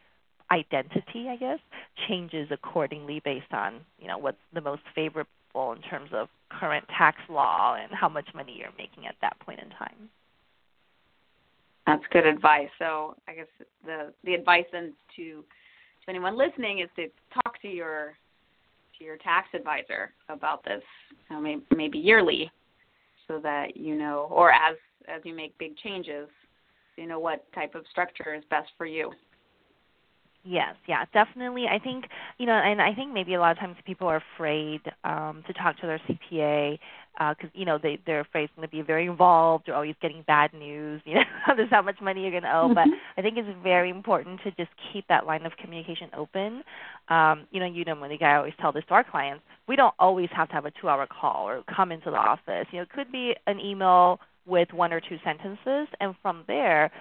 identity, 0.53 1.27
I 1.29 1.35
guess, 1.35 1.59
changes 2.07 2.47
accordingly 2.51 3.21
based 3.25 3.51
on 3.51 3.81
you 3.99 4.07
know 4.07 4.17
what's 4.17 4.37
the 4.53 4.61
most 4.61 4.83
favorable 4.93 5.27
in 5.73 5.81
terms 5.89 6.09
of 6.13 6.27
current 6.49 6.85
tax 6.97 7.17
law 7.29 7.75
and 7.81 7.91
how 7.91 8.09
much 8.09 8.27
money 8.33 8.55
you're 8.57 8.73
making 8.77 9.07
at 9.07 9.15
that 9.21 9.39
point 9.39 9.59
in 9.59 9.69
time. 9.69 10.09
That's 11.85 12.03
good 12.11 12.25
advice. 12.25 12.69
So 12.79 13.15
I 13.27 13.33
guess 13.33 13.47
the 13.85 14.13
the 14.23 14.33
advice 14.33 14.65
then 14.71 14.93
to 15.15 15.23
to 15.33 16.09
anyone 16.09 16.37
listening 16.37 16.79
is 16.79 16.89
to 16.95 17.07
talk 17.33 17.61
to 17.61 17.67
your 17.67 18.13
to 18.97 19.03
your 19.03 19.17
tax 19.17 19.47
advisor 19.53 20.13
about 20.29 20.63
this, 20.63 20.83
you 21.11 21.35
know, 21.35 21.41
maybe, 21.41 21.63
maybe 21.75 21.97
yearly, 21.97 22.51
so 23.27 23.39
that 23.39 23.75
you 23.75 23.95
know, 23.95 24.27
or 24.29 24.51
as 24.51 24.75
as 25.07 25.21
you 25.25 25.35
make 25.35 25.57
big 25.57 25.75
changes, 25.77 26.29
you 26.97 27.07
know 27.07 27.19
what 27.19 27.51
type 27.53 27.75
of 27.75 27.83
structure 27.89 28.33
is 28.33 28.43
best 28.49 28.69
for 28.77 28.85
you. 28.85 29.11
Yes, 30.45 30.75
yeah, 30.87 31.05
definitely. 31.13 31.67
I 31.71 31.79
think 31.79 32.05
you 32.37 32.45
know, 32.45 32.51
and 32.53 32.81
I 32.81 32.93
think 32.93 33.13
maybe 33.13 33.33
a 33.33 33.39
lot 33.39 33.51
of 33.51 33.59
times 33.59 33.77
people 33.85 34.07
are 34.09 34.21
afraid 34.35 34.81
um, 35.05 35.41
to 35.47 35.53
talk 35.53 35.77
to 35.79 35.87
their 35.87 35.99
CPA 35.99 36.77
because 37.29 37.49
you 37.53 37.63
know 37.63 37.79
they 37.81 37.97
they're 38.05 38.19
afraid 38.19 38.45
it's 38.45 38.53
going 38.57 38.67
to 38.67 38.71
be 38.71 38.81
very 38.81 39.05
involved 39.05 39.69
or 39.69 39.73
always 39.75 39.95
getting 40.01 40.21
bad 40.27 40.53
news. 40.53 41.01
You 41.13 41.15
know, 41.15 41.55
there's 41.55 41.69
how 41.69 41.81
much 41.81 42.01
money 42.01 42.21
you're 42.23 42.31
going 42.31 42.43
to 42.43 42.53
owe. 42.53 42.73
But 42.73 42.87
I 43.17 43.21
think 43.21 43.37
it's 43.37 43.47
very 43.63 43.89
important 43.89 44.41
to 44.43 44.51
just 44.51 44.69
keep 44.91 45.07
that 45.07 45.25
line 45.25 45.45
of 45.45 45.53
communication 45.61 46.09
open. 46.17 46.63
Um, 47.07 47.47
you 47.51 47.61
know, 47.61 47.65
you 47.65 47.85
know, 47.85 47.95
Monique, 47.95 48.21
I 48.21 48.35
always 48.35 48.53
tell 48.59 48.73
this 48.73 48.83
to 48.89 48.95
our 48.95 49.03
clients. 49.03 49.43
We 49.67 49.77
don't 49.77 49.93
always 49.97 50.29
have 50.35 50.49
to 50.49 50.55
have 50.55 50.65
a 50.65 50.71
two-hour 50.81 51.07
call 51.07 51.47
or 51.47 51.63
come 51.73 51.91
into 51.93 52.09
the 52.11 52.17
office. 52.17 52.67
You 52.71 52.79
know, 52.79 52.83
it 52.83 52.89
could 52.89 53.11
be 53.13 53.33
an 53.47 53.59
email 53.61 54.19
with 54.45 54.73
one 54.73 54.91
or 54.91 54.99
two 54.99 55.17
sentences, 55.23 55.87
and 56.01 56.15
from 56.21 56.43
there 56.47 56.91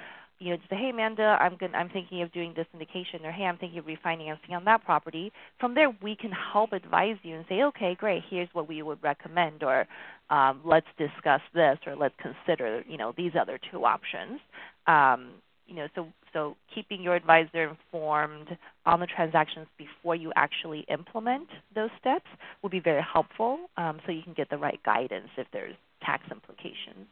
you 0.42 0.50
know, 0.50 0.56
say, 0.68 0.76
hey, 0.76 0.90
Amanda, 0.90 1.38
I'm 1.40 1.56
going 1.56 1.74
I'm 1.74 1.88
thinking 1.88 2.22
of 2.22 2.32
doing 2.32 2.52
this 2.56 2.66
syndication, 2.74 3.24
or 3.24 3.30
hey, 3.30 3.44
I'm 3.44 3.56
thinking 3.58 3.78
of 3.78 3.84
refinancing 3.84 4.50
on 4.52 4.64
that 4.64 4.84
property. 4.84 5.32
From 5.60 5.74
there, 5.74 5.94
we 6.02 6.16
can 6.16 6.32
help 6.32 6.72
advise 6.72 7.16
you 7.22 7.36
and 7.36 7.44
say, 7.48 7.62
okay, 7.62 7.94
great, 7.94 8.24
here's 8.28 8.48
what 8.52 8.68
we 8.68 8.82
would 8.82 9.00
recommend, 9.02 9.62
or 9.62 9.86
um, 10.30 10.60
let's 10.64 10.86
discuss 10.98 11.40
this, 11.54 11.78
or 11.86 11.94
let's 11.94 12.14
consider, 12.20 12.82
you 12.88 12.96
know, 12.96 13.14
these 13.16 13.32
other 13.40 13.60
two 13.70 13.84
options. 13.84 14.40
Um, 14.88 15.30
you 15.68 15.76
know, 15.76 15.86
so 15.94 16.08
so 16.32 16.56
keeping 16.74 17.02
your 17.02 17.14
advisor 17.14 17.68
informed 17.68 18.48
on 18.84 18.98
the 18.98 19.06
transactions 19.06 19.68
before 19.78 20.16
you 20.16 20.32
actually 20.34 20.84
implement 20.88 21.46
those 21.74 21.90
steps 22.00 22.26
will 22.62 22.70
be 22.70 22.80
very 22.80 23.02
helpful, 23.02 23.70
um, 23.76 24.00
so 24.04 24.12
you 24.12 24.22
can 24.22 24.32
get 24.32 24.50
the 24.50 24.58
right 24.58 24.80
guidance 24.84 25.28
if 25.36 25.46
there's 25.52 25.76
tax 26.04 26.24
implications. 26.32 27.06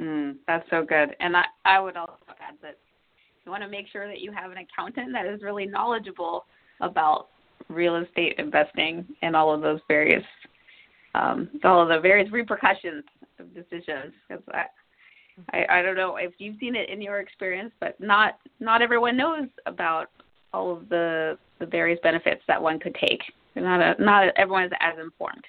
Mm, 0.00 0.36
that's 0.46 0.68
so 0.70 0.84
good. 0.84 1.14
And 1.20 1.36
I, 1.36 1.44
I 1.64 1.80
would 1.80 1.96
also 1.96 2.14
add 2.28 2.54
that 2.62 2.78
you 3.44 3.50
want 3.50 3.62
to 3.62 3.68
make 3.68 3.86
sure 3.88 4.06
that 4.06 4.20
you 4.20 4.32
have 4.32 4.50
an 4.50 4.58
accountant 4.58 5.12
that 5.12 5.26
is 5.26 5.42
really 5.42 5.66
knowledgeable 5.66 6.44
about 6.80 7.28
real 7.68 7.96
estate 7.96 8.34
investing 8.38 9.06
and 9.22 9.36
all 9.36 9.52
of 9.52 9.60
those 9.60 9.80
various 9.88 10.24
um, 11.14 11.48
all 11.64 11.82
of 11.82 11.88
the 11.88 12.00
various 12.00 12.30
repercussions 12.32 13.04
of 13.38 13.52
decisions. 13.54 14.14
Because 14.28 14.42
I, 14.52 14.64
I, 15.52 15.78
I 15.78 15.82
don't 15.82 15.96
know 15.96 16.16
if 16.16 16.32
you've 16.38 16.56
seen 16.58 16.74
it 16.74 16.88
in 16.88 17.02
your 17.02 17.20
experience, 17.20 17.72
but 17.80 18.00
not 18.00 18.38
not 18.60 18.82
everyone 18.82 19.16
knows 19.16 19.48
about 19.66 20.10
all 20.52 20.72
of 20.72 20.88
the 20.88 21.38
the 21.58 21.66
various 21.66 21.98
benefits 22.02 22.42
that 22.48 22.60
one 22.60 22.78
could 22.78 22.94
take. 22.94 23.20
Not 23.54 23.80
a, 23.80 24.02
not 24.02 24.28
everyone 24.36 24.64
is 24.64 24.72
as 24.80 24.98
informed. 24.98 25.44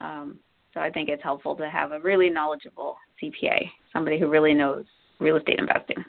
Um, 0.00 0.38
so 0.74 0.80
I 0.80 0.90
think 0.90 1.08
it's 1.08 1.22
helpful 1.22 1.56
to 1.56 1.68
have 1.68 1.92
a 1.92 2.00
really 2.00 2.30
knowledgeable 2.30 2.96
CPA, 3.22 3.70
somebody 3.92 4.18
who 4.18 4.28
really 4.28 4.54
knows 4.54 4.84
real 5.18 5.36
estate 5.36 5.58
investing, 5.58 6.04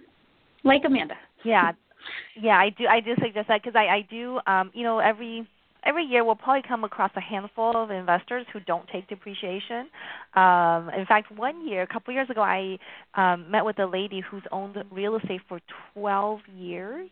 like 0.63 0.82
Amanda. 0.86 1.15
Yeah, 1.43 1.71
yeah, 2.41 2.58
I 2.58 2.69
do. 2.69 2.88
I 2.88 3.00
do 3.00 3.15
suggest 3.21 3.47
that 3.47 3.62
because 3.63 3.76
I, 3.76 3.88
I 3.88 4.08
do. 4.10 4.39
Um, 4.47 4.71
you 4.74 4.84
know, 4.84 5.00
every 5.00 5.47
every 5.84 6.04
year 6.04 6.24
we'll 6.24 6.36
probably 6.36 6.62
come 6.67 6.84
across 6.84 7.12
a 7.15 7.21
handful 7.21 7.76
of 7.76 7.91
investors 7.91 8.45
who 8.54 8.60
don't 8.62 8.88
take 8.89 9.08
depreciation. 9.08 9.88
Um, 10.36 10.89
in 10.97 11.06
fact, 11.08 11.32
one 11.36 11.67
year, 11.67 11.82
a 11.82 11.88
couple 11.88 12.13
years 12.13 12.30
ago, 12.30 12.41
I 12.41 12.78
um, 13.15 13.50
met 13.50 13.65
with 13.65 13.80
a 13.80 13.86
lady 13.86 14.21
who's 14.30 14.43
owned 14.52 14.78
real 14.91 15.15
estate 15.15 15.41
for 15.47 15.60
12 15.93 16.39
years. 16.56 17.10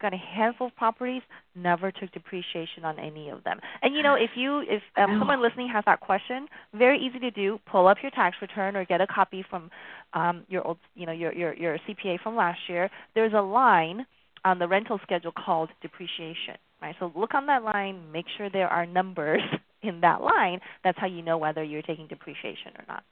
Got 0.00 0.12
a 0.12 0.18
handful 0.18 0.66
of 0.66 0.76
properties, 0.76 1.22
never 1.54 1.90
took 1.90 2.12
depreciation 2.12 2.84
on 2.84 2.98
any 2.98 3.30
of 3.30 3.42
them. 3.44 3.58
And 3.82 3.94
you 3.94 4.02
know, 4.06 4.14
if 4.14 4.30
you 4.36 4.60
if 4.60 4.82
um, 4.96 5.18
someone 5.18 5.42
listening 5.42 5.68
has 5.68 5.84
that 5.86 6.00
question, 6.00 6.46
very 6.74 6.98
easy 6.98 7.18
to 7.18 7.30
do. 7.30 7.58
Pull 7.70 7.86
up 7.86 7.98
your 8.02 8.10
tax 8.10 8.36
return 8.42 8.76
or 8.76 8.84
get 8.84 9.00
a 9.00 9.06
copy 9.06 9.44
from 9.48 9.70
um, 10.12 10.44
your 10.48 10.66
old, 10.66 10.78
you 10.94 11.06
know, 11.06 11.12
your 11.12 11.32
your 11.32 11.54
your 11.54 11.78
CPA 11.88 12.20
from 12.20 12.36
last 12.36 12.60
year. 12.68 12.90
There's 13.14 13.32
a 13.32 13.40
line 13.40 14.06
on 14.44 14.58
the 14.58 14.68
rental 14.68 15.00
schedule 15.02 15.32
called 15.32 15.70
depreciation. 15.82 16.56
Right. 16.82 16.94
So 17.00 17.10
look 17.16 17.34
on 17.34 17.46
that 17.46 17.62
line. 17.62 18.12
Make 18.12 18.26
sure 18.36 18.50
there 18.50 18.68
are 18.68 18.84
numbers 18.84 19.40
in 19.82 20.00
that 20.02 20.20
line. 20.20 20.60
That's 20.84 20.98
how 20.98 21.06
you 21.06 21.22
know 21.22 21.38
whether 21.38 21.64
you're 21.64 21.82
taking 21.82 22.06
depreciation 22.06 22.72
or 22.78 22.84
not. 22.86 23.02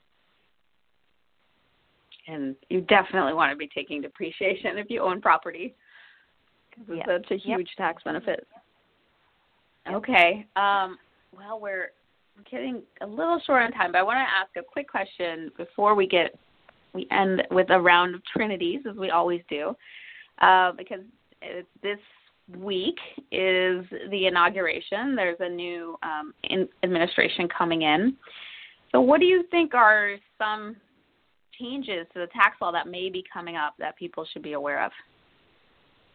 And 2.27 2.57
you 2.71 2.81
definitely 2.81 3.35
want 3.35 3.53
to 3.53 3.57
be 3.57 3.69
taking 3.75 4.01
depreciation 4.01 4.79
if 4.79 4.87
you 4.89 5.03
own 5.03 5.21
property 5.21 5.75
because 6.77 7.07
such 7.07 7.31
a 7.31 7.35
Yep. 7.37 7.59
huge 7.59 7.75
tax 7.77 8.03
benefit. 8.03 8.47
Okay. 9.87 10.47
Um, 10.57 10.99
well, 11.37 11.61
we're 11.61 11.93
getting 12.51 12.83
a 13.01 13.07
little 13.07 13.39
short 13.41 13.63
on 13.63 13.73
time, 13.73 13.93
but 13.93 13.99
I 13.99 14.03
want 14.03 14.17
to 14.17 14.35
ask 14.35 14.57
a 14.57 14.63
quick 14.63 14.89
question 14.89 15.51
before 15.57 15.95
we 15.95 16.07
get 16.07 16.39
we 16.95 17.09
end 17.11 17.43
with 17.51 17.71
a 17.71 17.81
round 17.81 18.15
of 18.15 18.23
trinities, 18.25 18.81
as 18.89 18.97
we 18.97 19.11
always 19.11 19.43
do, 19.51 19.77
uh, 20.41 20.73
because 20.73 21.01
this 21.83 21.99
week 22.57 22.99
is 23.33 23.85
the 24.11 24.27
inauguration. 24.27 25.17
There's 25.17 25.39
a 25.41 25.49
new 25.49 25.99
um, 26.03 26.33
in 26.45 26.69
administration 26.83 27.49
coming 27.49 27.83
in. 27.83 28.17
So, 28.93 29.01
what 29.01 29.19
do 29.19 29.27
you 29.27 29.45
think 29.51 29.75
are 29.75 30.17
some 30.39 30.77
changes 31.59 32.07
to 32.13 32.21
the 32.21 32.29
tax 32.29 32.57
law 32.61 32.71
that 32.73 32.87
may 32.87 33.11
be 33.11 33.25
coming 33.33 33.57
up 33.57 33.75
that 33.79 33.97
people 33.97 34.27
should 34.33 34.43
be 34.43 34.53
aware 34.53 34.85
of? 34.85 34.93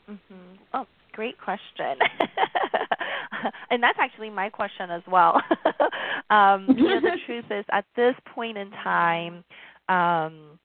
Mm-hmm. 0.09 0.55
Oh, 0.73 0.85
great 1.13 1.39
question. 1.39 1.97
and 3.69 3.81
that's 3.81 3.99
actually 3.99 4.29
my 4.29 4.49
question 4.49 4.89
as 4.89 5.03
well. 5.07 5.41
um, 6.29 6.65
you 6.69 6.83
know, 6.83 6.99
the 7.01 7.17
truth 7.25 7.45
is, 7.51 7.65
at 7.71 7.85
this 7.95 8.15
point 8.33 8.57
in 8.57 8.71
time, 8.71 9.43
um, 9.87 10.59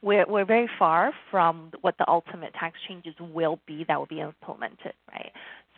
we're 0.00 0.26
we're 0.28 0.44
very 0.44 0.68
far 0.78 1.12
from 1.30 1.72
what 1.80 1.96
the 1.98 2.08
ultimate 2.08 2.54
tax 2.54 2.78
changes 2.86 3.14
will 3.18 3.58
be 3.66 3.84
that 3.88 3.98
will 3.98 4.06
be 4.06 4.20
implemented, 4.20 4.94
right? 5.12 5.32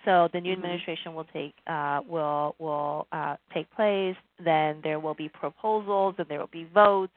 So 0.05 0.29
the 0.33 0.41
new 0.41 0.53
mm-hmm. 0.53 0.63
administration 0.63 1.15
will 1.15 1.27
take 1.33 1.55
uh, 1.67 2.01
will 2.07 2.55
will 2.59 3.07
uh, 3.13 3.37
take 3.53 3.71
place. 3.73 4.17
Then 4.43 4.81
there 4.83 5.01
will 5.01 5.15
be 5.15 5.29
proposals 5.29 6.15
and 6.19 6.27
there 6.29 6.39
will 6.39 6.51
be 6.53 6.67
votes. 6.73 7.13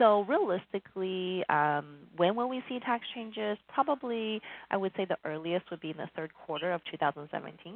So 0.00 0.22
realistically, 0.22 1.44
um, 1.50 1.98
when 2.16 2.34
will 2.34 2.48
we 2.48 2.62
see 2.70 2.80
tax 2.80 3.04
changes? 3.14 3.58
Probably, 3.68 4.40
I 4.70 4.78
would 4.78 4.92
say 4.96 5.04
the 5.04 5.18
earliest 5.26 5.70
would 5.70 5.80
be 5.80 5.90
in 5.90 5.98
the 5.98 6.08
third 6.16 6.30
quarter 6.46 6.72
of 6.72 6.80
2017. 6.90 7.74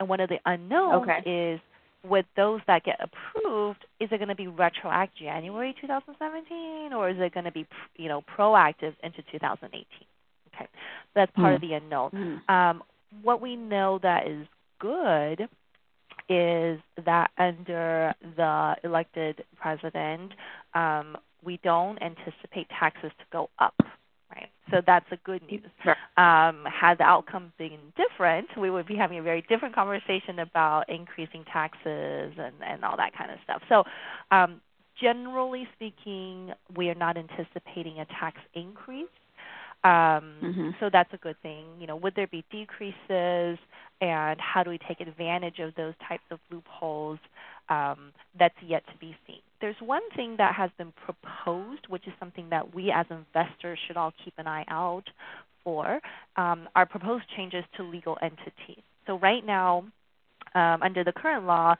And 0.00 0.08
one 0.08 0.18
of 0.18 0.28
the 0.28 0.38
unknowns 0.44 1.08
okay. 1.08 1.54
is 1.54 1.60
with 2.04 2.26
those 2.36 2.60
that 2.66 2.82
get 2.84 2.98
approved, 3.00 3.84
is 4.00 4.08
it 4.10 4.18
going 4.18 4.28
to 4.28 4.34
be 4.34 4.48
retroactive 4.48 5.16
January 5.18 5.72
2017, 5.80 6.92
or 6.92 7.08
is 7.08 7.16
it 7.20 7.32
going 7.32 7.44
to 7.44 7.52
be 7.52 7.64
you 7.96 8.08
know 8.08 8.22
proactive 8.36 8.94
into 9.04 9.22
2018? 9.30 9.84
Okay, 10.54 10.68
that's 11.14 11.30
part 11.32 11.52
mm. 11.52 11.54
of 11.54 11.60
the 11.60 11.74
unknown. 11.74 12.42
Mm. 12.48 12.52
Um, 12.52 12.82
what 13.22 13.40
we 13.40 13.54
know 13.54 14.00
that 14.02 14.26
is 14.26 14.48
good 14.80 15.48
is 16.28 16.80
that 17.04 17.30
under 17.38 18.14
the 18.36 18.76
elected 18.82 19.44
president, 19.56 20.32
um, 20.74 21.16
we 21.44 21.58
don't 21.62 22.00
anticipate 22.02 22.68
taxes 22.68 23.10
to 23.18 23.24
go 23.32 23.50
up. 23.58 23.74
Right. 24.34 24.48
So 24.70 24.80
that's 24.86 25.06
a 25.10 25.16
good 25.24 25.42
news. 25.50 25.62
Sure. 25.82 25.96
Um, 26.16 26.64
had 26.64 26.98
the 26.98 27.04
outcome 27.04 27.52
been 27.58 27.78
different, 27.96 28.46
we 28.56 28.70
would 28.70 28.86
be 28.86 28.94
having 28.94 29.18
a 29.18 29.22
very 29.22 29.42
different 29.48 29.74
conversation 29.74 30.38
about 30.38 30.88
increasing 30.88 31.44
taxes 31.52 32.32
and, 32.38 32.54
and 32.64 32.84
all 32.84 32.96
that 32.96 33.16
kind 33.16 33.32
of 33.32 33.38
stuff. 33.42 33.62
So, 33.68 33.82
um, 34.30 34.60
generally 35.00 35.66
speaking, 35.74 36.52
we 36.76 36.88
are 36.88 36.94
not 36.94 37.16
anticipating 37.16 37.98
a 37.98 38.04
tax 38.06 38.38
increase. 38.54 39.08
Um, 39.84 40.34
mm-hmm. 40.40 40.70
So 40.78 40.90
that's 40.92 41.12
a 41.12 41.16
good 41.16 41.36
thing. 41.42 41.64
You 41.80 41.88
know, 41.88 41.96
would 41.96 42.14
there 42.14 42.28
be 42.28 42.44
decreases, 42.52 43.58
and 44.00 44.40
how 44.40 44.62
do 44.62 44.70
we 44.70 44.78
take 44.78 45.00
advantage 45.00 45.58
of 45.58 45.74
those 45.74 45.94
types 46.08 46.22
of 46.30 46.38
loopholes? 46.50 47.18
Um, 47.68 48.12
that's 48.38 48.54
yet 48.64 48.84
to 48.86 48.96
be 48.98 49.16
seen. 49.26 49.40
There's 49.62 49.80
one 49.80 50.02
thing 50.16 50.34
that 50.38 50.56
has 50.56 50.70
been 50.76 50.92
proposed, 51.06 51.86
which 51.88 52.06
is 52.08 52.12
something 52.18 52.50
that 52.50 52.74
we 52.74 52.90
as 52.90 53.06
investors 53.10 53.78
should 53.86 53.96
all 53.96 54.12
keep 54.24 54.34
an 54.36 54.48
eye 54.48 54.64
out 54.68 55.04
for, 55.62 56.00
um, 56.36 56.68
are 56.74 56.84
proposed 56.84 57.24
changes 57.36 57.64
to 57.76 57.84
legal 57.84 58.18
entities. 58.20 58.82
So 59.06 59.18
right 59.18 59.46
now, 59.46 59.84
um, 60.56 60.82
under 60.82 61.04
the 61.04 61.12
current 61.12 61.46
law, 61.46 61.76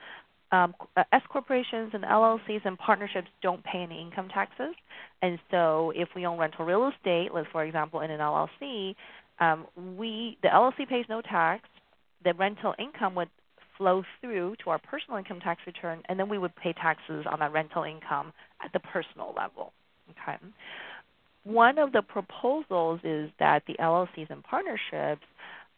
um, 0.52 0.74
uh, 0.96 1.02
S 1.12 1.22
corporations 1.28 1.90
and 1.92 2.04
LLCs 2.04 2.64
and 2.64 2.78
partnerships 2.78 3.28
don't 3.42 3.64
pay 3.64 3.82
any 3.82 4.00
income 4.00 4.28
taxes. 4.28 4.76
And 5.20 5.40
so, 5.50 5.92
if 5.96 6.08
we 6.14 6.24
own 6.24 6.38
rental 6.38 6.64
real 6.64 6.88
estate, 6.88 7.30
let's 7.34 7.48
for 7.50 7.64
example 7.64 8.00
in 8.00 8.10
an 8.10 8.20
LLC, 8.20 8.94
um, 9.40 9.66
we 9.96 10.38
the 10.42 10.48
LLC 10.48 10.88
pays 10.88 11.06
no 11.08 11.20
tax. 11.20 11.68
The 12.22 12.34
rental 12.34 12.74
income 12.78 13.16
would 13.16 13.30
flow 13.76 14.02
through 14.20 14.56
to 14.64 14.70
our 14.70 14.78
personal 14.78 15.18
income 15.18 15.40
tax 15.40 15.60
return, 15.66 16.02
and 16.08 16.18
then 16.18 16.28
we 16.28 16.38
would 16.38 16.54
pay 16.56 16.72
taxes 16.72 17.24
on 17.30 17.38
that 17.40 17.52
rental 17.52 17.84
income 17.84 18.32
at 18.64 18.72
the 18.72 18.80
personal 18.80 19.34
level. 19.36 19.72
Okay. 20.10 20.38
One 21.44 21.78
of 21.78 21.92
the 21.92 22.02
proposals 22.02 23.00
is 23.02 23.30
that 23.38 23.62
the 23.66 23.74
LLCs 23.74 24.30
and 24.30 24.44
partnerships 24.44 25.26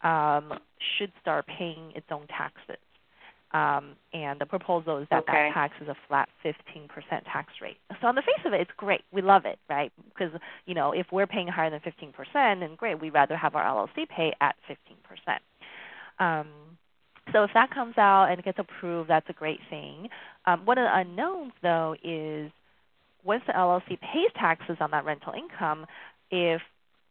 um, 0.03 0.53
should 0.97 1.11
start 1.21 1.45
paying 1.47 1.91
its 1.95 2.05
own 2.11 2.27
taxes. 2.27 2.77
Um, 3.51 3.95
and 4.13 4.39
the 4.39 4.45
proposal 4.45 4.97
is 4.97 5.07
that 5.11 5.23
okay. 5.23 5.31
that 5.31 5.53
tax 5.53 5.73
is 5.81 5.87
a 5.87 5.95
flat 6.07 6.27
15% 6.43 6.87
tax 7.31 7.53
rate. 7.61 7.77
So 8.01 8.07
on 8.07 8.15
the 8.15 8.21
face 8.21 8.45
of 8.45 8.53
it, 8.53 8.59
it's 8.59 8.71
great. 8.75 9.01
We 9.13 9.21
love 9.21 9.45
it, 9.45 9.59
right? 9.69 9.93
Because 10.09 10.33
you 10.65 10.73
know, 10.73 10.91
if 10.91 11.07
we're 11.11 11.27
paying 11.27 11.47
higher 11.47 11.69
than 11.69 11.79
15%, 11.79 12.13
then 12.59 12.75
great. 12.75 12.99
We'd 12.99 13.13
rather 13.13 13.37
have 13.37 13.55
our 13.55 13.63
LLC 13.63 14.09
pay 14.09 14.33
at 14.41 14.55
15%. 14.69 15.37
Um, 16.19 16.47
so 17.33 17.43
if 17.43 17.51
that 17.53 17.71
comes 17.71 17.97
out 17.97 18.25
and 18.31 18.43
gets 18.43 18.59
approved, 18.59 19.09
that's 19.09 19.29
a 19.29 19.33
great 19.33 19.59
thing. 19.69 20.09
Um, 20.45 20.65
one 20.65 20.77
of 20.77 20.85
the 20.85 20.97
unknowns, 20.97 21.53
though, 21.61 21.95
is 22.03 22.51
once 23.23 23.43
the 23.47 23.53
LLC 23.53 23.99
pays 23.99 24.31
taxes 24.39 24.77
on 24.79 24.91
that 24.91 25.05
rental 25.05 25.33
income, 25.33 25.85
if 26.31 26.61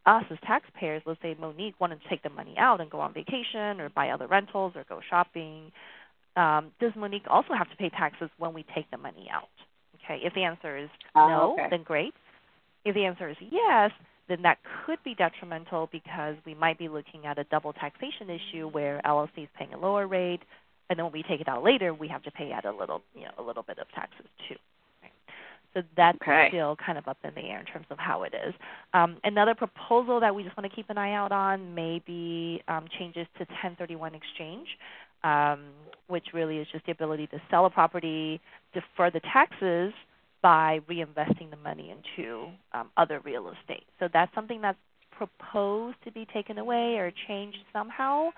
us 0.06 0.24
as 0.30 0.38
taxpayers, 0.46 1.02
let's 1.06 1.20
say 1.22 1.34
Monique 1.38 1.74
wanted 1.80 2.00
to 2.02 2.08
take 2.08 2.22
the 2.22 2.30
money 2.30 2.54
out 2.58 2.80
and 2.80 2.90
go 2.90 3.00
on 3.00 3.12
vacation 3.12 3.80
or 3.80 3.88
buy 3.88 4.10
other 4.10 4.26
rentals 4.26 4.72
or 4.76 4.84
go 4.88 5.00
shopping, 5.08 5.72
um, 6.36 6.72
does 6.80 6.92
Monique 6.96 7.24
also 7.28 7.54
have 7.56 7.70
to 7.70 7.76
pay 7.76 7.88
taxes 7.88 8.30
when 8.38 8.54
we 8.54 8.64
take 8.74 8.90
the 8.90 8.98
money 8.98 9.28
out? 9.32 9.48
Okay, 10.04 10.20
if 10.22 10.34
the 10.34 10.42
answer 10.42 10.76
is 10.76 10.90
oh, 11.14 11.28
no, 11.28 11.52
okay. 11.54 11.68
then 11.70 11.82
great. 11.82 12.12
If 12.84 12.94
the 12.94 13.04
answer 13.04 13.30
is 13.30 13.36
yes, 13.40 13.90
then 14.28 14.42
that 14.42 14.58
could 14.84 14.98
be 15.04 15.14
detrimental 15.14 15.88
because 15.92 16.36
we 16.46 16.54
might 16.54 16.78
be 16.78 16.88
looking 16.88 17.26
at 17.26 17.38
a 17.38 17.44
double 17.44 17.72
taxation 17.72 18.30
issue 18.30 18.68
where 18.68 19.00
LLC 19.04 19.44
is 19.44 19.48
paying 19.58 19.74
a 19.74 19.78
lower 19.78 20.06
rate, 20.06 20.40
and 20.88 20.98
then 20.98 21.04
when 21.04 21.12
we 21.12 21.22
take 21.22 21.40
it 21.40 21.48
out 21.48 21.62
later, 21.62 21.94
we 21.94 22.08
have 22.08 22.22
to 22.22 22.30
pay 22.30 22.52
out 22.52 22.64
a 22.64 22.72
little, 22.72 23.02
you 23.14 23.22
know, 23.22 23.32
a 23.38 23.42
little 23.42 23.62
bit 23.62 23.78
of 23.78 23.86
taxes 23.94 24.26
too. 24.48 24.56
So 25.74 25.82
that's 25.96 26.16
okay. 26.22 26.46
still 26.50 26.76
kind 26.76 26.96
of 26.96 27.08
up 27.08 27.18
in 27.24 27.34
the 27.34 27.40
air 27.40 27.58
in 27.58 27.66
terms 27.66 27.86
of 27.90 27.98
how 27.98 28.22
it 28.22 28.32
is. 28.32 28.54
Um, 28.92 29.16
another 29.24 29.56
proposal 29.56 30.20
that 30.20 30.32
we 30.32 30.44
just 30.44 30.56
want 30.56 30.70
to 30.70 30.74
keep 30.74 30.88
an 30.88 30.96
eye 30.96 31.14
out 31.14 31.32
on 31.32 31.74
may 31.74 32.00
be 32.06 32.62
um, 32.68 32.84
changes 32.96 33.26
to 33.38 33.40
1031 33.40 34.14
exchange 34.14 34.68
um, 35.24 35.60
which 36.06 36.26
really 36.32 36.58
is 36.58 36.68
just 36.70 36.84
the 36.86 36.92
ability 36.92 37.26
to 37.28 37.40
sell 37.50 37.64
a 37.64 37.70
property, 37.70 38.40
defer 38.72 39.10
the 39.10 39.20
taxes 39.20 39.92
by 40.44 40.78
reinvesting 40.90 41.48
the 41.50 41.56
money 41.56 41.90
into 41.90 42.48
um, 42.74 42.90
other 42.98 43.18
real 43.24 43.50
estate. 43.50 43.84
So 43.98 44.08
that's 44.12 44.32
something 44.34 44.60
that's 44.60 44.76
proposed 45.10 45.96
to 46.04 46.12
be 46.12 46.26
taken 46.34 46.58
away 46.58 46.98
or 46.98 47.10
changed 47.26 47.56
somehow. 47.72 48.28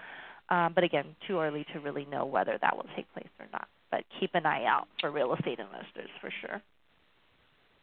Um, 0.49 0.71
but 0.73 0.85
again, 0.85 1.17
too 1.27 1.41
early 1.41 1.67
to 1.73 1.81
really 1.81 2.05
know 2.05 2.25
whether 2.25 2.59
that 2.61 2.77
will 2.77 2.87
take 2.95 3.13
place 3.13 3.27
or 3.41 3.47
not. 3.53 3.67
But 3.91 4.05
keep 4.21 4.31
an 4.35 4.47
eye 4.47 4.67
out 4.67 4.87
for 5.01 5.11
real 5.11 5.35
estate 5.35 5.59
investors 5.59 6.09
for 6.21 6.31
sure. 6.41 6.63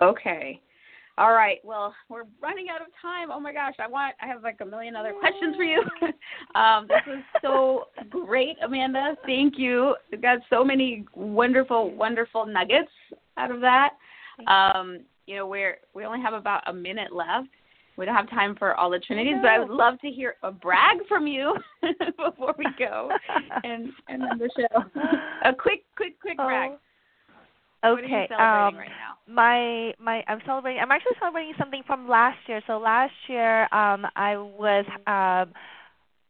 Okay. 0.02 0.62
All 1.18 1.34
right. 1.34 1.58
Well, 1.66 1.94
we're 2.08 2.24
running 2.42 2.68
out 2.74 2.80
of 2.80 2.88
time. 3.02 3.30
Oh 3.30 3.42
my 3.42 3.52
gosh, 3.52 3.76
I 3.78 3.88
want 3.88 4.16
I 4.22 4.28
have 4.28 4.42
like 4.42 4.60
a 4.62 4.66
million 4.66 4.96
other 4.96 5.12
questions 5.20 5.58
for 5.58 5.64
you. 5.64 5.84
um, 6.56 6.88
this 6.88 7.02
was 7.06 7.24
so 7.42 7.88
great, 8.10 8.56
Amanda. 8.64 9.18
Thank 9.26 9.56
you. 9.58 9.96
We 10.14 10.18
got 10.18 10.40
so 10.50 10.64
many 10.64 11.04
wonderful, 11.14 11.94
wonderful 11.94 12.46
nuggets 12.46 12.90
out 13.38 13.52
of 13.52 13.60
that. 13.60 13.96
Um, 14.48 15.02
you 15.26 15.36
know, 15.36 15.48
we're 15.48 15.78
we 15.94 16.06
only 16.06 16.22
have 16.22 16.34
about 16.34 16.64
a 16.68 16.74
minute 16.74 17.14
left. 17.14 17.50
We 17.98 18.06
don't 18.06 18.16
have 18.16 18.30
time 18.30 18.56
for 18.56 18.74
all 18.76 18.90
the 18.90 19.00
trinities, 19.00 19.36
but 19.42 19.50
I 19.52 19.60
would 19.60 19.70
love 19.70 20.00
to 20.02 20.10
hear 20.10 20.36
a 20.42 20.52
brag 20.52 20.98
from 21.08 21.28
you 21.28 21.56
before 22.18 22.56
we 22.58 22.66
go 22.78 23.10
and 23.64 23.92
and 24.08 24.24
end 24.24 24.42
the 24.42 24.50
show. 24.58 24.84
a 25.46 25.54
quick, 25.54 25.84
quick, 25.96 26.20
quick 26.20 26.38
oh. 26.40 26.46
brag. 26.46 26.72
Okay. 27.86 28.28
um, 28.34 28.78
right 28.78 28.90
my 29.28 29.94
my 30.00 30.24
I'm 30.28 30.40
celebrating. 30.46 30.82
I'm 30.82 30.92
actually 30.92 31.16
celebrating 31.20 31.54
something 31.58 31.84
from 31.86 32.08
last 32.08 32.38
year. 32.48 32.62
So 32.68 32.78
last 32.78 33.14
year, 33.28 33.64
um, 33.74 34.06
I 34.16 34.38
was 34.38 34.86
um, 35.08 35.54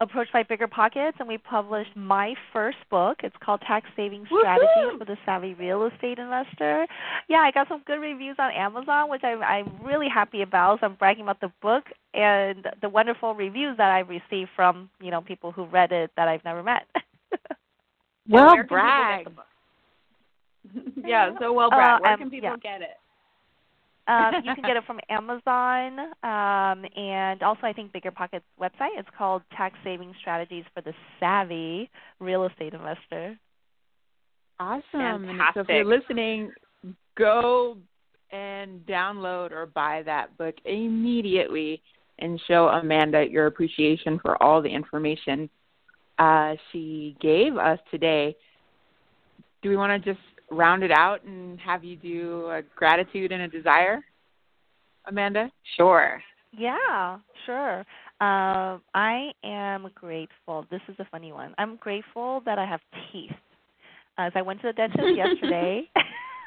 approached 0.04 0.32
by 0.32 0.42
Bigger 0.42 0.68
Pockets, 0.68 1.16
and 1.18 1.28
we 1.28 1.38
published 1.38 1.96
my 1.96 2.34
first 2.52 2.78
book. 2.90 3.18
It's 3.22 3.34
called 3.42 3.60
Tax 3.66 3.86
Saving 3.96 4.24
Strategies 4.26 4.68
Woo-hoo! 4.76 4.98
for 4.98 5.04
the 5.04 5.16
Savvy 5.26 5.54
Real 5.54 5.84
Estate 5.86 6.18
Investor. 6.18 6.86
Yeah, 7.28 7.38
I 7.38 7.50
got 7.50 7.68
some 7.68 7.82
good 7.86 8.00
reviews 8.00 8.36
on 8.38 8.52
Amazon, 8.52 9.10
which 9.10 9.22
I'm 9.24 9.42
I'm 9.42 9.72
really 9.82 10.08
happy 10.08 10.42
about. 10.42 10.80
So 10.80 10.86
I'm 10.86 10.94
bragging 10.94 11.24
about 11.24 11.40
the 11.40 11.52
book 11.60 11.84
and 12.12 12.66
the 12.80 12.88
wonderful 12.88 13.34
reviews 13.34 13.76
that 13.78 13.90
I've 13.90 14.08
received 14.08 14.50
from 14.54 14.90
you 15.00 15.10
know 15.10 15.20
people 15.20 15.52
who 15.52 15.64
read 15.64 15.92
it 15.92 16.10
that 16.16 16.28
I've 16.28 16.44
never 16.44 16.62
met. 16.62 16.86
well, 18.28 18.56
brag. 18.68 19.28
yeah, 21.04 21.30
so 21.40 21.52
well, 21.52 21.70
Brad, 21.70 21.96
uh, 21.96 21.98
where 22.02 22.12
um, 22.12 22.18
can 22.18 22.30
people 22.30 22.50
yeah. 22.50 22.56
get 22.56 22.82
it? 22.82 22.96
Um, 24.06 24.34
you 24.44 24.54
can 24.54 24.64
get 24.64 24.76
it 24.76 24.84
from 24.86 25.00
Amazon, 25.08 25.98
um, 26.22 26.84
and 26.96 27.42
also 27.42 27.60
I 27.62 27.72
think 27.72 27.92
Bigger 27.92 28.10
Pockets 28.10 28.44
website. 28.60 28.98
It's 28.98 29.08
called 29.16 29.42
Tax 29.56 29.76
Saving 29.84 30.14
Strategies 30.20 30.64
for 30.74 30.80
the 30.80 30.92
Savvy 31.20 31.90
Real 32.20 32.44
Estate 32.44 32.74
Investor. 32.74 33.38
Awesome! 34.60 34.82
Fantastic. 35.26 35.54
So 35.54 35.60
if 35.60 35.68
you're 35.68 35.84
listening, 35.84 36.52
go 37.16 37.76
and 38.30 38.80
download 38.86 39.52
or 39.52 39.66
buy 39.66 40.02
that 40.04 40.36
book 40.36 40.54
immediately 40.64 41.80
and 42.18 42.40
show 42.46 42.68
Amanda 42.68 43.24
your 43.28 43.46
appreciation 43.46 44.18
for 44.20 44.40
all 44.42 44.62
the 44.62 44.68
information 44.68 45.48
uh, 46.18 46.54
she 46.70 47.16
gave 47.20 47.56
us 47.56 47.78
today. 47.90 48.36
Do 49.62 49.68
we 49.68 49.76
want 49.76 50.04
to 50.04 50.12
just 50.12 50.22
round 50.54 50.82
it 50.82 50.90
out 50.90 51.22
and 51.24 51.58
have 51.60 51.84
you 51.84 51.96
do 51.96 52.50
a 52.50 52.62
gratitude 52.76 53.32
and 53.32 53.42
a 53.42 53.48
desire, 53.48 54.04
Amanda? 55.06 55.50
Sure. 55.76 56.22
Yeah, 56.56 57.18
sure. 57.46 57.78
Um, 58.20 58.80
I 58.94 59.32
am 59.42 59.90
grateful. 59.94 60.66
This 60.70 60.80
is 60.88 60.94
a 60.98 61.04
funny 61.10 61.32
one. 61.32 61.54
I'm 61.58 61.76
grateful 61.76 62.42
that 62.46 62.58
I 62.58 62.64
have 62.64 62.80
teeth. 63.12 63.32
As 64.16 64.30
I 64.36 64.42
went 64.42 64.60
to 64.60 64.68
the 64.68 64.72
dentist 64.72 65.08
yesterday. 65.16 65.90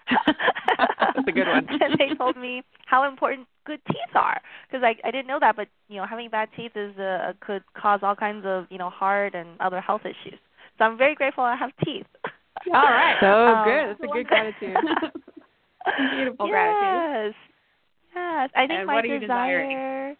That's 0.07 1.27
a 1.27 1.31
good 1.31 1.47
one. 1.47 1.67
and 1.81 1.99
they 1.99 2.15
told 2.15 2.37
me 2.37 2.63
how 2.85 3.07
important 3.07 3.47
good 3.65 3.81
teeth 3.87 4.15
are 4.15 4.39
because 4.69 4.83
I 4.83 4.95
I 5.05 5.11
didn't 5.11 5.27
know 5.27 5.39
that, 5.41 5.55
but 5.57 5.67
you 5.89 5.97
know 5.97 6.05
having 6.05 6.29
bad 6.29 6.47
teeth 6.55 6.71
is 6.75 6.97
uh, 6.97 7.33
could 7.41 7.63
cause 7.75 7.99
all 8.03 8.15
kinds 8.15 8.45
of 8.45 8.65
you 8.69 8.77
know 8.77 8.89
heart 8.89 9.35
and 9.35 9.59
other 9.59 9.81
health 9.81 10.01
issues. 10.05 10.39
So 10.77 10.85
I'm 10.85 10.97
very 10.97 11.15
grateful 11.15 11.43
I 11.43 11.55
have 11.55 11.71
teeth. 11.83 12.05
All 12.73 12.81
right. 12.91 13.17
So 13.21 13.27
Um, 13.27 13.63
good. 13.65 13.89
That's 13.89 14.03
a 14.03 14.13
good 14.15 14.27
gratitude. 14.27 14.77
Beautiful 16.11 16.47
yes. 16.47 16.51
gratitude. 16.51 17.35
Yes. 18.15 18.49
I 18.55 18.67
think 18.67 18.71
And 18.71 18.87
my 18.87 18.95
what 18.95 19.03
are 19.05 19.07
you 19.07 19.19
desire 19.19 19.63
desiring? 19.63 20.17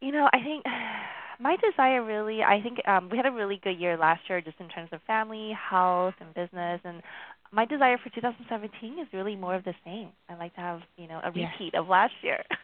you 0.00 0.12
know, 0.12 0.28
I 0.32 0.42
think 0.42 0.64
my 1.40 1.56
desire 1.56 2.04
really 2.04 2.42
I 2.42 2.60
think 2.62 2.86
um 2.88 3.08
we 3.10 3.16
had 3.16 3.26
a 3.26 3.30
really 3.30 3.60
good 3.62 3.78
year 3.78 3.96
last 3.96 4.22
year 4.28 4.40
just 4.40 4.58
in 4.60 4.68
terms 4.68 4.90
of 4.92 5.00
family, 5.06 5.52
health 5.70 6.14
and 6.20 6.34
business 6.34 6.80
and 6.84 7.02
my 7.50 7.64
desire 7.64 7.96
for 7.98 8.10
2017 8.10 8.98
is 8.98 9.06
really 9.12 9.34
more 9.34 9.54
of 9.54 9.64
the 9.64 9.74
same. 9.84 10.08
I'd 10.28 10.38
like 10.38 10.54
to 10.56 10.60
have, 10.60 10.80
you 10.98 11.08
know, 11.08 11.20
a 11.24 11.32
Yes. 11.34 11.50
repeat 11.52 11.74
of 11.74 11.88
last 11.88 12.12
year. 12.22 12.42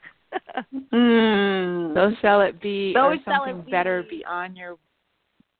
Mm. 0.92 1.94
So 1.94 2.10
shall 2.20 2.40
it 2.40 2.60
be, 2.60 2.92
So 2.94 3.06
or 3.06 3.16
shall 3.24 3.44
it 3.44 3.48
something 3.54 3.70
better 3.70 4.02
be. 4.02 4.18
beyond 4.18 4.56
your 4.56 4.76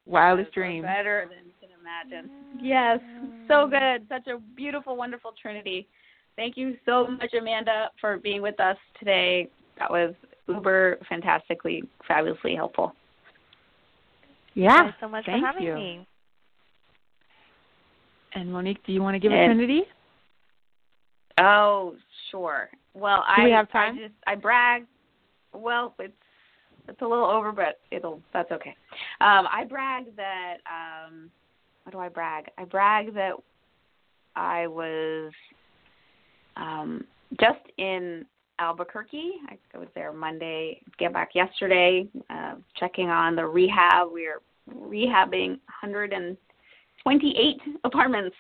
wildest 0.07 0.53
dreams. 0.53 0.85
Better 0.85 1.29
than 1.29 1.64
imagine. 1.85 2.31
Yes. 2.61 2.99
So 3.49 3.69
good. 3.69 4.07
Such 4.09 4.27
a 4.27 4.39
beautiful, 4.57 4.97
wonderful 4.97 5.33
Trinity. 5.41 5.87
Thank 6.37 6.57
you 6.57 6.77
so 6.85 7.07
much, 7.07 7.33
Amanda, 7.39 7.91
for 8.01 8.19
being 8.19 8.43
with 8.43 8.59
us 8.59 8.77
today. 8.99 9.49
That 9.79 9.91
was 9.91 10.15
uber 10.49 10.99
fantastically, 11.09 11.85
fabulously 12.07 12.55
helpful. 12.55 12.95
Yeah. 14.55 14.85
Thanks 14.85 14.97
so 15.01 15.09
much 15.09 15.27
thank 15.27 15.43
for 15.43 15.47
having 15.47 15.63
you. 15.63 15.75
me. 15.75 16.07
And 18.35 18.53
Monique, 18.53 18.85
do 18.85 18.93
you 18.93 19.03
want 19.03 19.15
to 19.15 19.19
give 19.21 19.33
a 19.33 19.47
Trinity? 19.47 19.83
Oh, 21.39 21.95
sure. 22.31 22.69
Well, 22.95 23.25
Do 23.37 23.43
I 23.43 23.45
we 23.47 23.51
have 23.53 23.71
time? 23.71 23.97
I 23.97 24.03
just 24.03 24.15
I 24.27 24.35
brag. 24.35 24.87
Well, 25.53 25.95
it's 25.99 26.13
it's 26.89 27.01
a 27.01 27.07
little 27.07 27.25
over, 27.27 27.53
but 27.53 27.79
it'll 27.91 28.21
that's 28.33 28.51
okay. 28.53 28.75
Um, 29.21 29.47
I 29.53 29.65
brag 29.69 30.17
that 30.17 30.57
um, 30.67 31.31
what 31.85 31.93
do 31.93 31.99
I 31.99 32.09
brag? 32.09 32.51
I 32.59 32.65
brag 32.65 33.15
that 33.15 33.35
I 34.35 34.67
was 34.67 35.33
um, 36.57 37.05
just 37.41 37.61
in 37.79 38.25
Albuquerque. 38.59 39.33
I 39.49 39.79
was 39.79 39.89
there 39.95 40.13
Monday. 40.13 40.81
Get 40.99 41.13
back 41.13 41.31
yesterday, 41.35 42.09
uh, 42.31 42.55
checking 42.79 43.11
on 43.11 43.37
the 43.37 43.45
rehab. 43.45 44.09
We 44.13 44.27
are 44.27 44.41
rehabbing 44.73 45.59
128 45.83 47.57
apartments, 47.85 48.37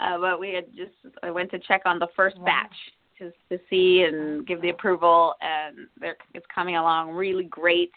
uh, 0.00 0.18
but 0.18 0.40
we 0.40 0.54
had 0.54 0.66
just 0.76 0.92
I 1.22 1.30
went 1.30 1.50
to 1.50 1.58
check 1.58 1.82
on 1.84 1.98
the 1.98 2.08
first 2.16 2.36
batch 2.44 2.74
just 3.18 3.36
to 3.50 3.58
see 3.68 4.06
and 4.08 4.46
give 4.46 4.62
the 4.62 4.70
approval, 4.70 5.34
and 5.40 5.88
it's 6.34 6.46
coming 6.54 6.76
along 6.76 7.10
really 7.10 7.44
great. 7.44 7.92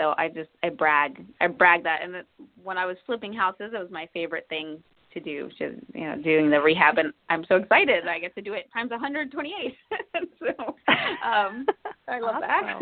So 0.00 0.14
I 0.16 0.28
just 0.28 0.48
I 0.62 0.70
brag 0.70 1.22
I 1.42 1.46
brag 1.46 1.84
that, 1.84 2.00
and 2.02 2.14
it, 2.14 2.26
when 2.62 2.78
I 2.78 2.86
was 2.86 2.96
flipping 3.04 3.34
houses, 3.34 3.72
it 3.74 3.78
was 3.78 3.90
my 3.90 4.08
favorite 4.14 4.46
thing 4.48 4.82
to 5.12 5.20
do, 5.20 5.50
just 5.58 5.74
you 5.92 6.04
know, 6.04 6.16
doing 6.22 6.48
the 6.48 6.58
rehab, 6.58 6.96
and 6.96 7.12
I'm 7.28 7.44
so 7.48 7.56
excited 7.56 8.08
I 8.08 8.18
get 8.18 8.34
to 8.36 8.40
do 8.40 8.54
it 8.54 8.70
times 8.72 8.92
128. 8.92 9.76
so 10.38 10.74
um, 11.28 11.66
I 12.08 12.18
love 12.18 12.40
that. 12.40 12.80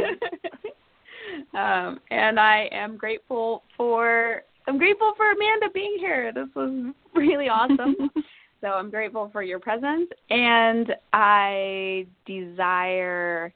um, 1.59 1.99
and 2.13 2.39
I 2.39 2.69
am 2.71 2.97
grateful 2.97 3.65
for 3.77 4.43
I'm 4.69 4.79
grateful 4.79 5.15
for 5.17 5.33
Amanda 5.33 5.71
being 5.75 5.97
here. 5.99 6.33
This 6.33 6.49
was 6.55 6.95
really 7.17 7.49
awesome. 7.49 7.97
so 8.61 8.69
I'm 8.69 8.91
grateful 8.91 9.29
for 9.33 9.43
your 9.43 9.59
presence, 9.59 10.09
and 10.31 10.95
I 11.13 12.07
desire. 12.27 13.53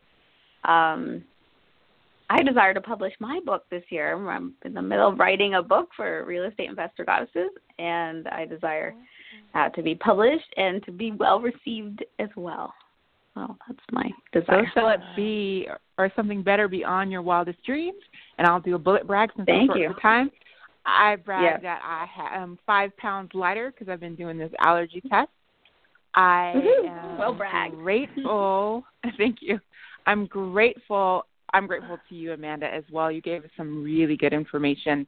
Um, 0.65 1.23
I 2.33 2.43
desire 2.43 2.73
to 2.73 2.81
publish 2.81 3.13
my 3.21 3.41
book 3.45 3.65
this 3.71 3.83
year. 3.91 4.15
I'm 4.31 4.55
in 4.65 4.73
the 4.73 4.81
middle 4.81 5.07
of 5.11 5.19
writing 5.19 5.55
a 5.55 5.63
book 5.63 5.91
for 5.95 6.25
real 6.25 6.45
estate 6.45 6.71
investor 6.71 7.05
goddesses, 7.05 7.51
and 7.79 8.27
I 8.29 8.47
desire 8.47 8.95
uh, 9.55 9.69
to 9.69 9.83
be 9.83 9.95
published 9.95 10.47
and 10.57 10.83
to 10.85 10.93
be 10.93 11.13
well 11.13 11.41
received 11.41 12.03
as 12.19 12.31
well. 12.35 12.73
Well, 13.37 13.59
that's 13.69 13.81
my 13.91 14.11
desire. 14.33 14.45
So 14.47 14.55
desire. 14.63 14.73
shall 14.75 14.89
it 14.89 15.01
be, 15.15 15.69
or 15.99 16.11
something 16.17 16.43
better 16.43 16.69
beyond 16.69 17.13
your 17.13 17.21
wildest 17.21 17.63
dreams. 17.67 18.01
And 18.39 18.47
I'll 18.47 18.61
do 18.61 18.77
a 18.77 18.79
bullet 18.79 19.07
brag 19.07 19.29
since 19.37 19.45
Thank 19.45 19.69
we're 19.69 19.75
short 19.77 19.81
you. 19.81 19.95
for 19.95 20.01
time. 20.01 20.31
I 20.87 21.17
brag 21.17 21.43
Yes. 21.43 21.61
that 21.63 21.83
I 21.85 22.35
am 22.43 22.59
five 22.67 22.97
pounds 22.97 23.31
lighter 23.35 23.73
because 23.73 23.91
I've 23.91 24.01
been 24.01 24.17
doing 24.17 24.39
this 24.39 24.53
allergy 24.65 25.03
test. 25.03 25.29
I 26.15 26.55
Woohoo. 26.57 26.89
am 26.89 27.19
Well 27.19 27.35
bragged. 27.35 27.75
grateful. 27.75 28.85
thank 29.19 29.43
you. 29.43 29.61
I'm 30.07 30.25
grateful. 30.27 31.27
I'm 31.53 31.67
grateful 31.67 31.99
to 32.09 32.15
you, 32.15 32.33
Amanda, 32.33 32.67
as 32.73 32.85
well. 32.91 33.11
You 33.11 33.21
gave 33.21 33.45
us 33.45 33.51
some 33.57 33.83
really 33.83 34.17
good 34.17 34.33
information 34.33 35.07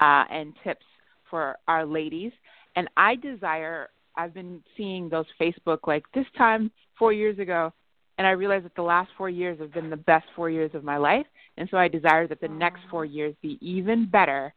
uh, 0.00 0.24
and 0.30 0.54
tips 0.64 0.84
for 1.28 1.56
our 1.68 1.84
ladies. 1.84 2.32
And 2.76 2.88
I 2.96 3.16
desire. 3.16 3.88
I've 4.16 4.34
been 4.34 4.62
seeing 4.76 5.08
those 5.08 5.26
Facebook 5.40 5.80
like 5.86 6.04
this 6.14 6.26
time 6.36 6.70
four 6.98 7.12
years 7.12 7.38
ago, 7.38 7.72
and 8.18 8.26
I 8.26 8.30
realized 8.32 8.64
that 8.64 8.74
the 8.74 8.82
last 8.82 9.10
four 9.16 9.30
years 9.30 9.58
have 9.60 9.72
been 9.72 9.88
the 9.90 9.96
best 9.96 10.26
four 10.36 10.50
years 10.50 10.72
of 10.74 10.84
my 10.84 10.96
life. 10.96 11.26
And 11.56 11.68
so 11.70 11.76
I 11.76 11.88
desire 11.88 12.26
that 12.28 12.40
the 12.40 12.48
next 12.48 12.80
four 12.90 13.04
years 13.04 13.34
be 13.42 13.58
even 13.60 14.06
better. 14.06 14.52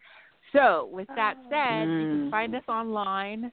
So, 0.52 0.90
with 0.92 1.08
that 1.16 1.36
said, 1.50 1.88
you 1.88 2.08
can 2.08 2.28
Mm. 2.28 2.32
find 2.32 2.56
us 2.56 2.64
online 2.68 3.52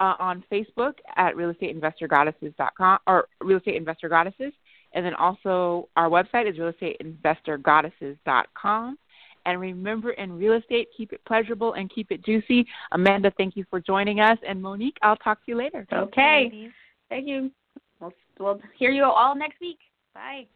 uh, 0.00 0.16
on 0.18 0.42
Facebook 0.50 0.94
at 1.16 1.34
realestateinvestorgoddesses.com 1.34 2.98
or 3.06 3.28
Real 3.40 3.58
Estate 3.58 3.76
Investor 3.76 4.08
Goddesses. 4.08 4.52
And 4.94 5.04
then 5.04 5.14
also 5.14 5.88
our 5.96 6.08
website 6.08 6.48
is 6.50 6.56
realestateinvestorgoddesses.com. 6.56 8.98
And 9.44 9.60
remember, 9.60 10.10
in 10.10 10.38
real 10.38 10.52
estate, 10.52 10.86
keep 10.96 11.12
it 11.12 11.20
pleasurable 11.24 11.72
and 11.72 11.92
keep 11.92 12.12
it 12.12 12.24
juicy. 12.24 12.64
Amanda, 12.92 13.32
thank 13.36 13.56
you 13.56 13.64
for 13.68 13.80
joining 13.80 14.20
us. 14.20 14.38
And 14.46 14.62
Monique, 14.62 14.98
I'll 15.02 15.16
talk 15.16 15.44
to 15.44 15.50
you 15.50 15.56
later. 15.56 15.84
Okay. 15.92 16.44
Ladies. 16.44 16.70
Thank 17.08 17.26
you. 17.26 17.50
We'll, 18.00 18.12
we'll 18.38 18.60
hear 18.78 18.90
you 18.90 19.04
all 19.04 19.34
next 19.34 19.60
week. 19.60 19.78
Bye. 20.14 20.46